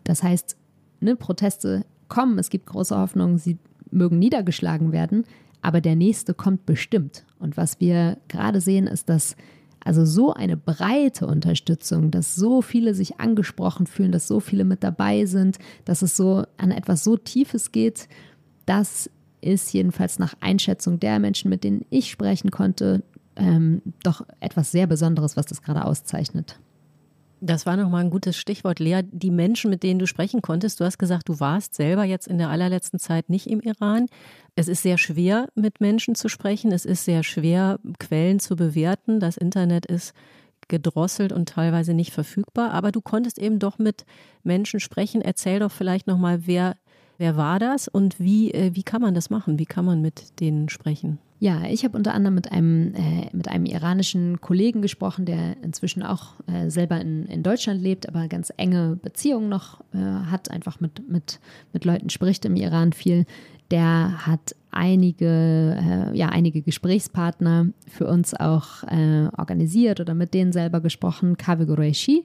[0.05, 0.57] das heißt,
[1.01, 3.59] ne, Proteste kommen, es gibt große Hoffnung, sie
[3.91, 5.25] mögen niedergeschlagen werden,
[5.63, 7.25] aber der nächste kommt bestimmt.
[7.39, 9.37] Und was wir gerade sehen, ist, dass
[9.85, 14.83] also so eine breite Unterstützung, dass so viele sich angesprochen fühlen, dass so viele mit
[14.83, 18.09] dabei sind, dass es so an etwas so Tiefes geht,
[18.67, 19.11] das
[19.41, 23.03] ist jedenfalls nach Einschätzung der Menschen, mit denen ich sprechen konnte,
[23.37, 26.59] ähm, doch etwas sehr Besonderes, was das gerade auszeichnet.
[27.45, 29.01] Das war nochmal ein gutes Stichwort, Lea.
[29.03, 32.39] Die Menschen, mit denen du sprechen konntest, du hast gesagt, du warst selber jetzt in
[32.39, 34.07] der allerletzten Zeit nicht im Iran.
[34.55, 36.71] Es ist sehr schwer, mit Menschen zu sprechen.
[36.71, 39.19] Es ist sehr schwer, Quellen zu bewerten.
[39.19, 40.15] Das Internet ist
[40.69, 42.71] gedrosselt und teilweise nicht verfügbar.
[42.71, 44.05] Aber du konntest eben doch mit
[44.45, 45.21] Menschen sprechen.
[45.21, 46.77] Erzähl doch vielleicht nochmal, wer,
[47.19, 49.59] wer war das und wie, äh, wie kann man das machen?
[49.59, 51.19] Wie kann man mit denen sprechen?
[51.43, 56.05] Ja, ich habe unter anderem mit einem, äh, mit einem iranischen Kollegen gesprochen, der inzwischen
[56.05, 60.79] auch äh, selber in, in Deutschland lebt, aber ganz enge Beziehungen noch äh, hat, einfach
[60.79, 61.41] mit, mit,
[61.73, 63.27] mit Leuten spricht im Iran viel.
[63.73, 70.53] Der hat einige, äh, ja, einige Gesprächspartner für uns auch äh, organisiert oder mit denen
[70.53, 72.25] selber gesprochen, Kaveh Qureshi.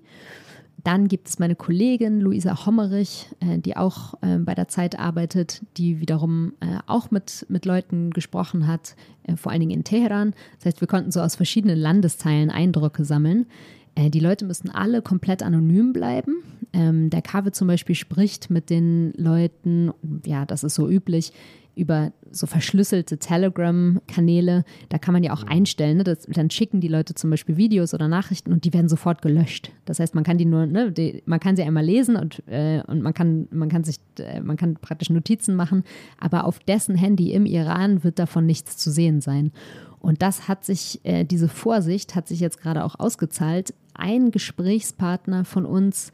[0.83, 5.61] Dann gibt es meine Kollegin Luisa Hommerich, äh, die auch äh, bei der Zeit arbeitet,
[5.77, 10.33] die wiederum äh, auch mit, mit Leuten gesprochen hat, äh, vor allen Dingen in Teheran.
[10.57, 13.47] Das heißt, wir konnten so aus verschiedenen Landesteilen Eindrücke sammeln.
[13.95, 16.43] Äh, die Leute müssen alle komplett anonym bleiben.
[16.73, 19.91] Ähm, der Kave zum Beispiel spricht mit den Leuten,
[20.25, 21.33] ja, das ist so üblich,
[21.77, 24.65] über so verschlüsselte Telegram-Kanäle.
[24.89, 25.97] Da kann man ja auch einstellen.
[25.97, 26.03] Ne?
[26.03, 29.71] Das, dann schicken die Leute zum Beispiel Videos oder Nachrichten und die werden sofort gelöscht.
[29.85, 32.81] Das heißt, man kann die nur, ne, die, man kann sie einmal lesen und, äh,
[32.87, 35.83] und man kann, man kann sich, äh, man kann praktisch Notizen machen,
[36.19, 39.51] aber auf dessen Handy im Iran wird davon nichts zu sehen sein.
[39.99, 43.73] Und das hat sich, äh, diese Vorsicht hat sich jetzt gerade auch ausgezahlt.
[43.93, 46.11] Ein Gesprächspartner von uns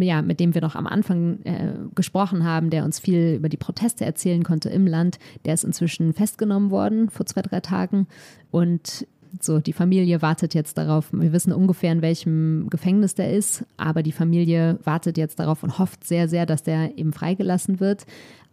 [0.00, 3.56] ja, mit dem wir noch am Anfang äh, gesprochen haben, der uns viel über die
[3.56, 8.06] Proteste erzählen konnte im Land, der ist inzwischen festgenommen worden vor zwei, drei Tagen.
[8.50, 9.06] Und
[9.38, 11.12] So, die Familie wartet jetzt darauf.
[11.12, 15.78] Wir wissen ungefähr, in welchem Gefängnis der ist, aber die Familie wartet jetzt darauf und
[15.78, 18.06] hofft sehr, sehr, dass der eben freigelassen wird.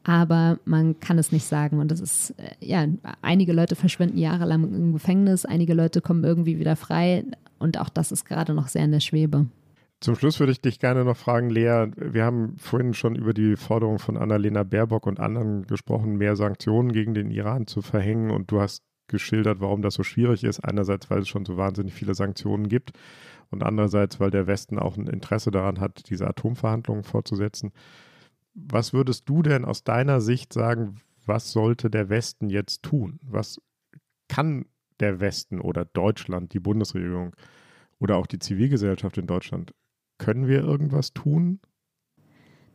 [0.03, 1.79] Aber man kann es nicht sagen.
[1.79, 2.85] Und das ist, äh, ja,
[3.21, 7.25] einige Leute verschwinden jahrelang im Gefängnis, einige Leute kommen irgendwie wieder frei.
[7.59, 9.47] Und auch das ist gerade noch sehr in der Schwebe.
[9.99, 13.55] Zum Schluss würde ich dich gerne noch fragen, Lea, wir haben vorhin schon über die
[13.55, 18.51] Forderung von Annalena Baerbock und anderen gesprochen, mehr Sanktionen gegen den Iran zu verhängen und
[18.51, 20.59] du hast geschildert, warum das so schwierig ist.
[20.59, 22.91] Einerseits, weil es schon so wahnsinnig viele Sanktionen gibt
[23.49, 27.71] und andererseits, weil der Westen auch ein Interesse daran hat, diese Atomverhandlungen fortzusetzen.
[28.53, 33.19] Was würdest du denn aus deiner Sicht sagen, was sollte der Westen jetzt tun?
[33.23, 33.59] Was
[34.27, 34.65] kann
[34.99, 37.35] der Westen oder Deutschland, die Bundesregierung
[37.99, 39.73] oder auch die Zivilgesellschaft in Deutschland
[40.17, 41.59] können wir irgendwas tun?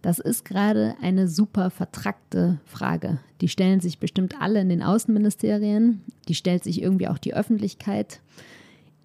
[0.02, 3.18] Das ist gerade eine super vertrackte Frage.
[3.40, 6.02] Die stellen sich bestimmt alle in den Außenministerien.
[6.28, 8.20] Die stellt sich irgendwie auch die Öffentlichkeit.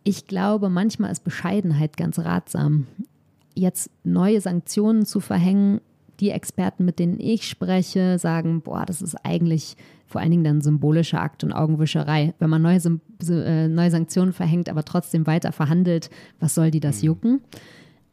[0.04, 2.88] Ich glaube, manchmal ist Bescheidenheit ganz ratsam.
[3.54, 5.82] Jetzt neue Sanktionen zu verhängen,
[6.20, 9.78] die Experten, mit denen ich spreche, sagen, boah, das ist eigentlich
[10.08, 12.34] vor allen Dingen dann symbolischer Akt und Augenwischerei.
[12.40, 12.80] Wenn man neue,
[13.30, 16.10] äh, neue Sanktionen verhängt, aber trotzdem weiter verhandelt,
[16.40, 17.42] was soll die das mhm.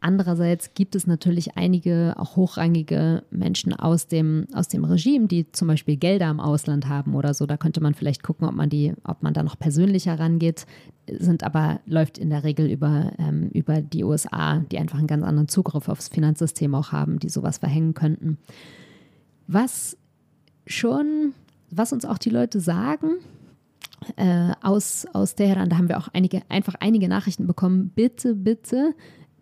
[0.05, 5.67] Andererseits gibt es natürlich einige auch hochrangige Menschen aus dem, aus dem Regime, die zum
[5.67, 7.47] Beispiel Gelder im Ausland haben oder so.
[7.47, 10.67] Da könnte man vielleicht gucken, ob man die, ob man da noch persönlicher rangeht,
[11.09, 15.25] sind aber, läuft in der Regel über, ähm, über die USA, die einfach einen ganz
[15.25, 18.37] anderen Zugriff aufs Finanzsystem auch haben, die sowas verhängen könnten.
[19.47, 19.97] Was
[20.67, 21.33] schon,
[21.71, 23.13] was uns auch die Leute sagen,
[24.17, 27.91] äh, aus, aus Teheran, da haben wir auch einige, einfach einige Nachrichten bekommen.
[27.95, 28.95] Bitte, bitte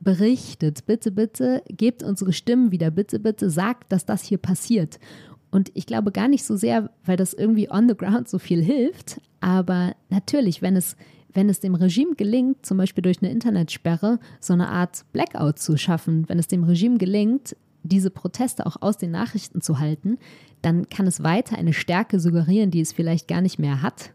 [0.03, 4.99] berichtet, bitte, bitte, gebt unsere Stimmen wieder, bitte, bitte, sagt, dass das hier passiert.
[5.51, 8.63] Und ich glaube gar nicht so sehr, weil das irgendwie on the ground so viel
[8.63, 10.97] hilft, aber natürlich, wenn es,
[11.33, 15.77] wenn es dem Regime gelingt, zum Beispiel durch eine Internetsperre so eine Art Blackout zu
[15.77, 20.19] schaffen, wenn es dem Regime gelingt, diese Proteste auch aus den Nachrichten zu halten,
[20.63, 24.13] dann kann es weiter eine Stärke suggerieren, die es vielleicht gar nicht mehr hat.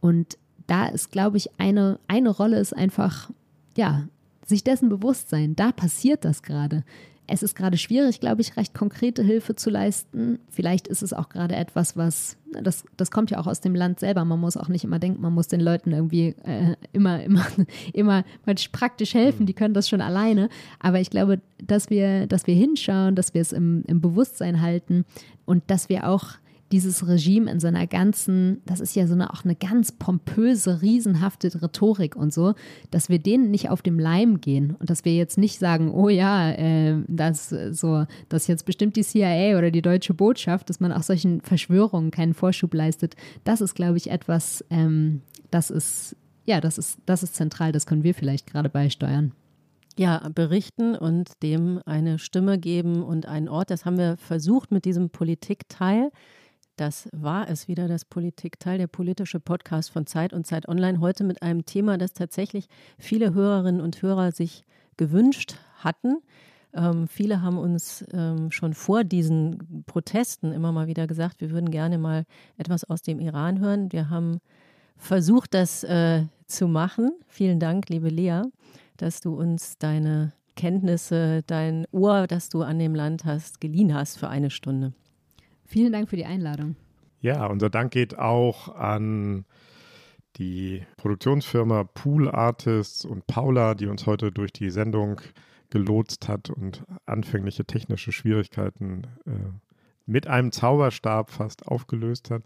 [0.00, 3.30] Und da ist, glaube ich, eine, eine Rolle ist einfach,
[3.76, 4.06] ja,
[4.50, 6.84] sich dessen bewusst sein, da passiert das gerade.
[7.32, 10.40] Es ist gerade schwierig, glaube ich, recht konkrete Hilfe zu leisten.
[10.50, 14.00] Vielleicht ist es auch gerade etwas, was, das, das kommt ja auch aus dem Land
[14.00, 14.24] selber.
[14.24, 17.46] Man muss auch nicht immer denken, man muss den Leuten irgendwie äh, immer, immer,
[17.92, 19.46] immer praktisch helfen.
[19.46, 20.48] Die können das schon alleine.
[20.80, 25.04] Aber ich glaube, dass wir, dass wir hinschauen, dass wir es im, im Bewusstsein halten
[25.44, 26.32] und dass wir auch
[26.72, 31.60] dieses Regime in seiner ganzen, das ist ja so eine, auch eine ganz pompöse, riesenhafte
[31.60, 32.54] Rhetorik und so,
[32.90, 36.08] dass wir denen nicht auf dem Leim gehen und dass wir jetzt nicht sagen, oh
[36.08, 40.92] ja, äh, das so, das jetzt bestimmt die CIA oder die deutsche Botschaft, dass man
[40.92, 43.16] auch solchen Verschwörungen keinen Vorschub leistet.
[43.42, 46.14] Das ist, glaube ich, etwas, ähm, das ist,
[46.46, 49.32] ja, das ist, das ist zentral, das können wir vielleicht gerade beisteuern.
[49.98, 53.70] Ja, berichten und dem eine Stimme geben und einen Ort.
[53.70, 56.10] Das haben wir versucht mit diesem Politikteil.
[56.80, 60.98] Das war es wieder, das Politikteil, der politische Podcast von Zeit und Zeit Online.
[61.00, 64.64] Heute mit einem Thema, das tatsächlich viele Hörerinnen und Hörer sich
[64.96, 66.22] gewünscht hatten.
[66.72, 71.70] Ähm, viele haben uns ähm, schon vor diesen Protesten immer mal wieder gesagt, wir würden
[71.70, 72.24] gerne mal
[72.56, 73.92] etwas aus dem Iran hören.
[73.92, 74.38] Wir haben
[74.96, 77.10] versucht, das äh, zu machen.
[77.28, 78.44] Vielen Dank, liebe Lea,
[78.96, 84.18] dass du uns deine Kenntnisse, dein Ohr, das du an dem Land hast, geliehen hast
[84.18, 84.94] für eine Stunde.
[85.70, 86.74] Vielen Dank für die Einladung.
[87.20, 89.44] Ja, unser Dank geht auch an
[90.34, 95.20] die Produktionsfirma Pool Artists und Paula, die uns heute durch die Sendung
[95.70, 99.30] gelotst hat und anfängliche technische Schwierigkeiten äh,
[100.06, 102.42] mit einem Zauberstab fast aufgelöst hat.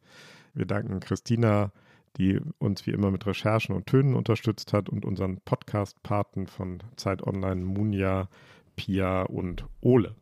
[0.53, 1.73] Wir danken Christina,
[2.19, 7.27] die uns wie immer mit Recherchen und Tönen unterstützt hat und unseren Podcast-Paten von Zeit
[7.27, 8.29] Online, Munja,
[8.77, 10.15] Pia und Ole.